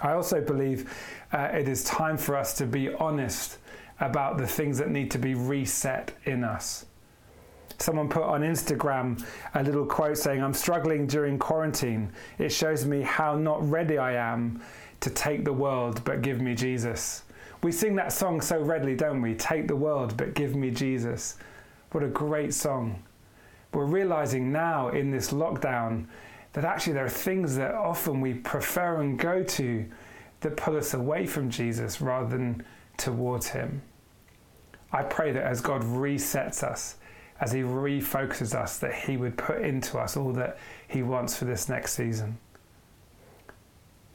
I 0.00 0.12
also 0.12 0.40
believe 0.40 0.94
uh, 1.32 1.48
it 1.52 1.68
is 1.68 1.82
time 1.84 2.16
for 2.16 2.36
us 2.36 2.54
to 2.58 2.66
be 2.66 2.92
honest 2.94 3.58
about 4.00 4.38
the 4.38 4.46
things 4.46 4.78
that 4.78 4.88
need 4.88 5.10
to 5.10 5.18
be 5.18 5.34
reset 5.34 6.12
in 6.24 6.44
us. 6.44 6.86
Someone 7.78 8.08
put 8.08 8.22
on 8.22 8.42
Instagram 8.42 9.24
a 9.54 9.62
little 9.62 9.86
quote 9.86 10.18
saying, 10.18 10.42
I'm 10.42 10.54
struggling 10.54 11.06
during 11.06 11.38
quarantine. 11.38 12.10
It 12.38 12.50
shows 12.50 12.84
me 12.84 13.02
how 13.02 13.36
not 13.36 13.68
ready 13.68 13.98
I 13.98 14.14
am 14.14 14.60
to 15.00 15.10
take 15.10 15.44
the 15.44 15.52
world 15.52 16.02
but 16.04 16.22
give 16.22 16.40
me 16.40 16.54
Jesus. 16.54 17.24
We 17.62 17.72
sing 17.72 17.96
that 17.96 18.12
song 18.12 18.40
so 18.40 18.60
readily, 18.60 18.94
don't 18.94 19.20
we? 19.20 19.34
Take 19.34 19.68
the 19.68 19.76
world 19.76 20.16
but 20.16 20.34
give 20.34 20.54
me 20.54 20.70
Jesus. 20.70 21.36
What 21.92 22.04
a 22.04 22.08
great 22.08 22.54
song. 22.54 23.02
We're 23.72 23.84
realizing 23.84 24.52
now 24.52 24.88
in 24.88 25.10
this 25.10 25.30
lockdown 25.32 26.06
that 26.52 26.64
actually 26.64 26.94
there 26.94 27.04
are 27.04 27.10
things 27.10 27.56
that 27.56 27.74
often 27.74 28.20
we 28.20 28.34
prefer 28.34 29.00
and 29.00 29.18
go 29.18 29.42
to 29.42 29.86
that 30.40 30.56
pull 30.56 30.76
us 30.76 30.94
away 30.94 31.26
from 31.26 31.50
Jesus 31.50 32.00
rather 32.00 32.28
than 32.28 32.64
towards 32.96 33.48
Him. 33.48 33.82
I 34.92 35.02
pray 35.02 35.32
that 35.32 35.42
as 35.42 35.60
God 35.60 35.82
resets 35.82 36.62
us, 36.62 36.96
as 37.40 37.52
He 37.52 37.60
refocuses 37.60 38.54
us, 38.54 38.78
that 38.78 38.94
He 38.94 39.16
would 39.16 39.36
put 39.36 39.62
into 39.62 39.98
us 39.98 40.16
all 40.16 40.32
that 40.32 40.58
He 40.88 41.02
wants 41.02 41.36
for 41.36 41.44
this 41.44 41.68
next 41.68 41.94
season. 41.94 42.38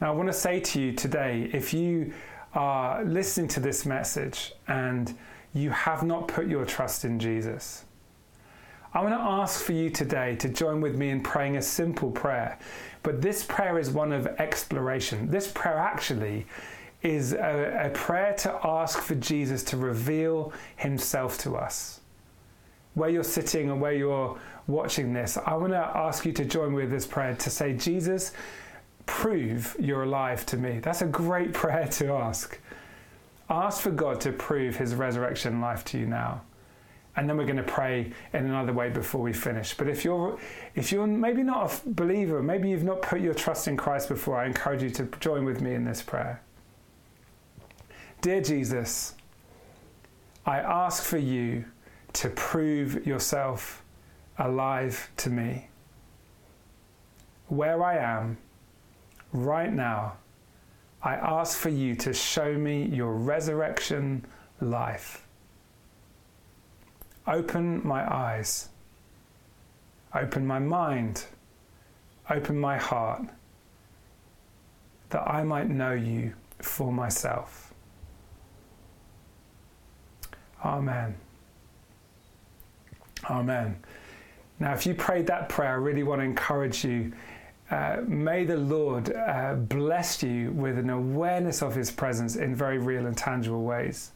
Now, 0.00 0.12
I 0.12 0.16
want 0.16 0.28
to 0.28 0.32
say 0.32 0.60
to 0.60 0.80
you 0.80 0.92
today 0.92 1.50
if 1.52 1.72
you 1.72 2.12
are 2.54 3.04
listening 3.04 3.48
to 3.48 3.60
this 3.60 3.86
message 3.86 4.52
and 4.68 5.16
you 5.52 5.70
have 5.70 6.02
not 6.02 6.28
put 6.28 6.46
your 6.48 6.64
trust 6.64 7.04
in 7.04 7.18
Jesus, 7.18 7.84
I 8.92 9.00
want 9.02 9.14
to 9.14 9.20
ask 9.20 9.60
for 9.60 9.72
you 9.72 9.90
today 9.90 10.36
to 10.36 10.48
join 10.48 10.80
with 10.80 10.96
me 10.96 11.10
in 11.10 11.20
praying 11.20 11.56
a 11.56 11.62
simple 11.62 12.10
prayer. 12.10 12.58
But 13.02 13.20
this 13.20 13.44
prayer 13.44 13.78
is 13.78 13.90
one 13.90 14.12
of 14.12 14.26
exploration. 14.26 15.30
This 15.30 15.50
prayer 15.50 15.78
actually 15.78 16.46
is 17.02 17.32
a, 17.32 17.86
a, 17.86 17.90
prayer 17.90 18.34
to 18.34 18.58
ask 18.64 19.00
for 19.00 19.14
Jesus 19.16 19.62
to 19.64 19.76
reveal 19.76 20.52
himself 20.76 21.38
to 21.38 21.56
us. 21.56 22.00
Where 22.94 23.10
you're 23.10 23.24
sitting 23.24 23.70
and 23.70 23.80
where 23.80 23.92
you're 23.92 24.38
watching 24.68 25.12
this, 25.12 25.36
I 25.44 25.54
want 25.54 25.72
to 25.72 25.78
ask 25.78 26.24
you 26.24 26.32
to 26.32 26.44
join 26.44 26.72
with 26.72 26.90
this 26.90 27.06
prayer 27.06 27.34
to 27.34 27.50
say, 27.50 27.74
Jesus, 27.74 28.32
prove 29.06 29.76
you're 29.78 30.02
alive 30.02 30.46
to 30.46 30.56
me. 30.56 30.78
That's 30.80 31.02
a 31.02 31.06
great 31.06 31.52
prayer 31.60 31.86
to 31.86 32.12
ask. 32.12 32.58
Ask 33.48 33.82
for 33.82 33.90
God 33.90 34.20
to 34.22 34.32
prove 34.32 34.76
his 34.76 34.94
resurrection 34.94 35.60
life 35.60 35.84
to 35.86 35.98
you 35.98 36.06
now. 36.06 36.42
And 37.16 37.28
then 37.28 37.36
we're 37.36 37.44
going 37.44 37.56
to 37.56 37.62
pray 37.62 38.12
in 38.32 38.46
another 38.46 38.72
way 38.72 38.90
before 38.90 39.20
we 39.20 39.32
finish. 39.32 39.74
But 39.74 39.88
if 39.88 40.04
you're 40.04 40.38
if 40.74 40.90
you're 40.90 41.06
maybe 41.06 41.44
not 41.44 41.70
a 41.70 41.88
believer, 41.90 42.42
maybe 42.42 42.70
you've 42.70 42.82
not 42.82 43.02
put 43.02 43.20
your 43.20 43.34
trust 43.34 43.68
in 43.68 43.76
Christ 43.76 44.08
before, 44.08 44.36
I 44.36 44.46
encourage 44.46 44.82
you 44.82 44.90
to 44.90 45.04
join 45.20 45.44
with 45.44 45.60
me 45.60 45.74
in 45.74 45.84
this 45.84 46.02
prayer. 46.02 46.42
Dear 48.20 48.40
Jesus, 48.40 49.14
I 50.44 50.58
ask 50.58 51.04
for 51.04 51.18
you 51.18 51.64
to 52.14 52.30
prove 52.30 53.06
yourself 53.06 53.82
alive 54.38 55.10
to 55.18 55.30
me. 55.30 55.68
Where 57.48 57.84
I 57.84 57.98
am, 57.98 58.38
right 59.34 59.72
now, 59.72 60.14
I 61.02 61.16
ask 61.16 61.58
for 61.58 61.68
you 61.68 61.94
to 61.96 62.14
show 62.14 62.54
me 62.54 62.84
your 62.86 63.12
resurrection 63.12 64.24
life. 64.60 65.26
Open 67.26 67.86
my 67.86 68.10
eyes, 68.10 68.68
open 70.14 70.46
my 70.46 70.58
mind, 70.58 71.26
open 72.30 72.58
my 72.58 72.78
heart, 72.78 73.22
that 75.10 75.28
I 75.28 75.42
might 75.42 75.68
know 75.68 75.92
you 75.92 76.32
for 76.60 76.92
myself. 76.92 77.74
Amen. 80.64 81.14
Amen. 83.28 83.76
Now, 84.60 84.72
if 84.72 84.86
you 84.86 84.94
prayed 84.94 85.26
that 85.26 85.48
prayer, 85.48 85.72
I 85.72 85.74
really 85.74 86.02
want 86.02 86.20
to 86.20 86.24
encourage 86.24 86.84
you 86.84 87.12
uh, 87.74 88.00
may 88.06 88.44
the 88.44 88.56
Lord 88.56 89.12
uh, 89.12 89.54
bless 89.54 90.22
you 90.22 90.52
with 90.52 90.78
an 90.78 90.90
awareness 90.90 91.60
of 91.60 91.74
His 91.74 91.90
presence 91.90 92.36
in 92.36 92.54
very 92.54 92.78
real 92.78 93.06
and 93.06 93.16
tangible 93.16 93.64
ways. 93.64 94.12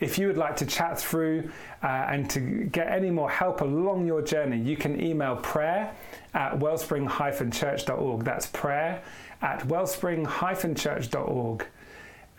If 0.00 0.18
you 0.18 0.26
would 0.26 0.36
like 0.36 0.56
to 0.56 0.66
chat 0.66 0.98
through 0.98 1.48
uh, 1.82 1.86
and 1.86 2.28
to 2.30 2.40
get 2.40 2.88
any 2.88 3.10
more 3.10 3.30
help 3.30 3.60
along 3.60 4.06
your 4.06 4.20
journey, 4.20 4.58
you 4.58 4.76
can 4.76 5.00
email 5.00 5.36
prayer 5.36 5.94
at 6.34 6.58
wellspring 6.58 7.08
church.org. 7.08 8.24
That's 8.24 8.46
prayer 8.48 9.00
at 9.42 9.64
wellspring 9.66 10.26
church.org. 10.26 11.66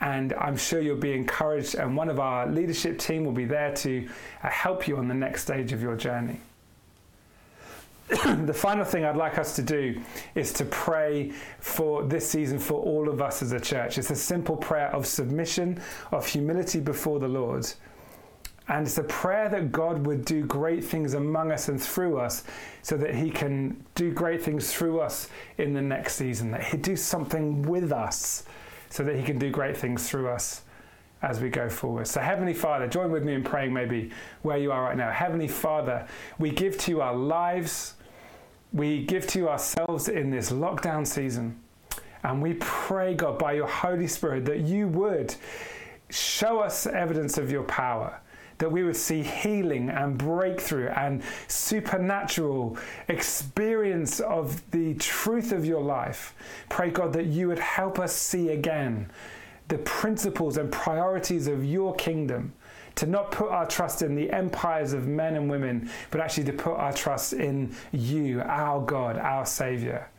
And 0.02 0.34
I'm 0.34 0.58
sure 0.58 0.82
you'll 0.82 0.98
be 0.98 1.14
encouraged, 1.14 1.76
and 1.76 1.96
one 1.96 2.10
of 2.10 2.20
our 2.20 2.46
leadership 2.48 3.00
team 3.00 3.24
will 3.24 3.32
be 3.32 3.46
there 3.46 3.74
to 3.78 4.08
uh, 4.44 4.50
help 4.50 4.88
you 4.88 4.98
on 4.98 5.08
the 5.08 5.16
next 5.16 5.44
stage 5.44 5.72
of 5.72 5.82
your 5.82 5.96
journey. 5.96 6.42
the 8.46 8.54
final 8.54 8.86
thing 8.86 9.04
I'd 9.04 9.18
like 9.18 9.38
us 9.38 9.56
to 9.58 9.62
do 9.62 10.02
is 10.34 10.54
to 10.54 10.66
pray 10.66 11.34
for 11.60 12.04
this 12.04 12.30
season 12.30 12.58
for 12.58 12.82
all 12.82 13.10
of 13.10 13.22
us 13.22 13.42
as 13.42 13.52
a 13.52 13.60
church. 13.60 13.98
It's 13.98 14.12
a 14.12 14.16
simple 14.16 14.56
prayer 14.56 14.88
of 14.96 15.06
submission, 15.06 15.82
of 16.12 16.26
humility 16.26 16.80
before 16.80 17.20
the 17.20 17.28
Lord. 17.28 17.68
And 18.70 18.88
it's 18.88 18.98
a 18.98 19.04
prayer 19.04 19.50
that 19.50 19.74
God 19.74 20.06
would 20.06 20.24
do 20.24 20.46
great 20.46 20.86
things 20.86 21.16
among 21.16 21.52
us 21.52 21.68
and 21.68 21.82
through 21.82 22.18
us 22.18 22.46
so 22.82 22.96
that 22.96 23.14
He 23.14 23.30
can 23.30 23.84
do 23.96 24.14
great 24.14 24.42
things 24.42 24.74
through 24.74 25.02
us 25.02 25.30
in 25.58 25.74
the 25.74 25.82
next 25.82 26.16
season, 26.16 26.52
that 26.52 26.64
He'd 26.64 26.82
do 26.84 26.96
something 26.96 27.62
with 27.64 27.92
us 27.92 28.44
so 28.90 29.04
that 29.04 29.18
He 29.18 29.24
can 29.24 29.38
do 29.38 29.50
great 29.50 29.76
things 29.76 30.10
through 30.10 30.30
us 30.30 30.62
as 31.22 31.42
we 31.42 31.50
go 31.50 31.68
forward. 31.68 32.08
So, 32.08 32.22
Heavenly 32.22 32.54
Father, 32.54 32.88
join 32.88 33.12
with 33.12 33.24
me 33.24 33.34
in 33.34 33.44
praying 33.44 33.74
maybe 33.74 34.12
where 34.44 34.58
you 34.58 34.72
are 34.72 34.84
right 34.84 34.98
now. 34.98 35.12
Heavenly 35.12 35.48
Father, 35.48 36.08
we 36.40 36.52
give 36.52 36.78
to 36.80 36.92
you 36.92 37.02
our 37.02 37.16
lives 37.16 37.96
we 38.78 39.04
give 39.06 39.28
to 39.28 39.50
ourselves 39.50 40.08
in 40.08 40.30
this 40.30 40.52
lockdown 40.52 41.06
season. 41.06 41.60
And 42.24 42.42
we 42.42 42.56
pray, 42.56 43.14
God, 43.14 43.38
by 43.38 43.54
your 43.54 43.68
Holy 43.68 44.08
Spirit, 44.08 44.46
that 44.46 44.62
you 44.62 44.88
would 44.90 45.36
show 46.10 46.60
us 46.60 46.88
evidence 46.88 47.38
of 47.38 47.52
your 47.52 47.64
power, 47.64 48.20
that 48.58 48.72
we 48.72 48.84
would 48.84 48.96
see 48.96 49.22
healing 49.22 49.90
and 49.90 50.18
breakthrough 50.18 50.88
and 50.90 51.22
supernatural 51.48 52.78
experience 53.08 54.20
of 54.20 54.70
the 54.72 54.96
truth 54.96 55.52
of 55.52 55.66
your 55.66 55.82
life. 55.82 56.34
Pray, 56.70 56.90
God, 56.90 57.14
that 57.14 57.28
you 57.28 57.48
would 57.48 57.60
help 57.60 58.00
us 58.00 58.14
see 58.14 58.50
again 58.50 59.10
the 59.68 59.78
principles 59.80 60.58
and 60.58 60.72
priorities 60.72 61.48
of 61.48 61.64
your 61.66 61.94
kingdom. 61.96 62.54
To 62.98 63.06
not 63.06 63.32
put 63.32 63.50
our 63.50 63.66
trust 63.66 64.02
in 64.02 64.16
the 64.16 64.30
empires 64.32 64.94
of 64.94 65.08
men 65.08 65.36
and 65.36 65.50
women, 65.50 65.90
but 66.10 66.20
actually 66.20 66.46
to 66.46 66.54
put 66.54 66.74
our 66.74 66.92
trust 66.92 67.34
in 67.34 67.76
you, 67.92 68.42
our 68.42 68.84
God, 68.84 69.18
our 69.18 69.46
Savior. 69.46 70.10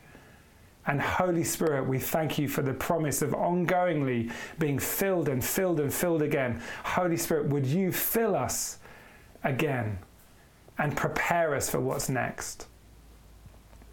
And 0.87 1.01
Holy 1.01 1.43
Spirit, 1.43 1.87
we 1.87 1.99
thank 1.99 2.39
you 2.39 2.47
for 2.47 2.61
the 2.61 2.73
promise 2.73 3.21
of 3.21 3.31
ongoingly 3.31 4.31
being 4.57 4.79
filled 4.79 5.27
and 5.29 5.43
filled 5.43 5.79
and 5.81 5.93
filled 5.93 6.21
again. 6.21 6.61
Holy 6.83 7.17
Spirit, 7.17 7.47
would 7.49 7.65
you 7.65 7.91
fill 7.91 8.35
us 8.35 8.79
again 9.43 9.99
and 10.77 10.95
prepare 10.95 11.53
us 11.53 11.69
for 11.69 11.79
what's 11.79 12.09
next? 12.09 12.68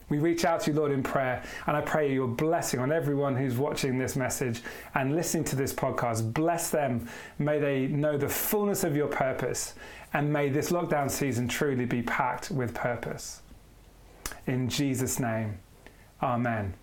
We 0.08 0.18
reach 0.18 0.44
out 0.44 0.60
to 0.62 0.70
you, 0.70 0.76
Lord, 0.76 0.92
in 0.92 1.02
prayer, 1.02 1.42
and 1.66 1.76
I 1.76 1.80
pray 1.80 2.12
your 2.12 2.28
blessing 2.28 2.78
on 2.78 2.92
everyone 2.92 3.34
who's 3.34 3.56
watching 3.56 3.98
this 3.98 4.14
message 4.14 4.62
and 4.94 5.16
listening 5.16 5.44
to 5.44 5.56
this 5.56 5.72
podcast. 5.72 6.32
Bless 6.32 6.70
them. 6.70 7.08
May 7.38 7.58
they 7.58 7.86
know 7.88 8.16
the 8.16 8.28
fullness 8.28 8.84
of 8.84 8.94
your 8.94 9.08
purpose, 9.08 9.74
and 10.12 10.32
may 10.32 10.48
this 10.48 10.70
lockdown 10.70 11.10
season 11.10 11.48
truly 11.48 11.86
be 11.86 12.02
packed 12.02 12.50
with 12.50 12.72
purpose. 12.72 13.42
In 14.46 14.68
Jesus' 14.68 15.18
name, 15.18 15.58
amen. 16.22 16.74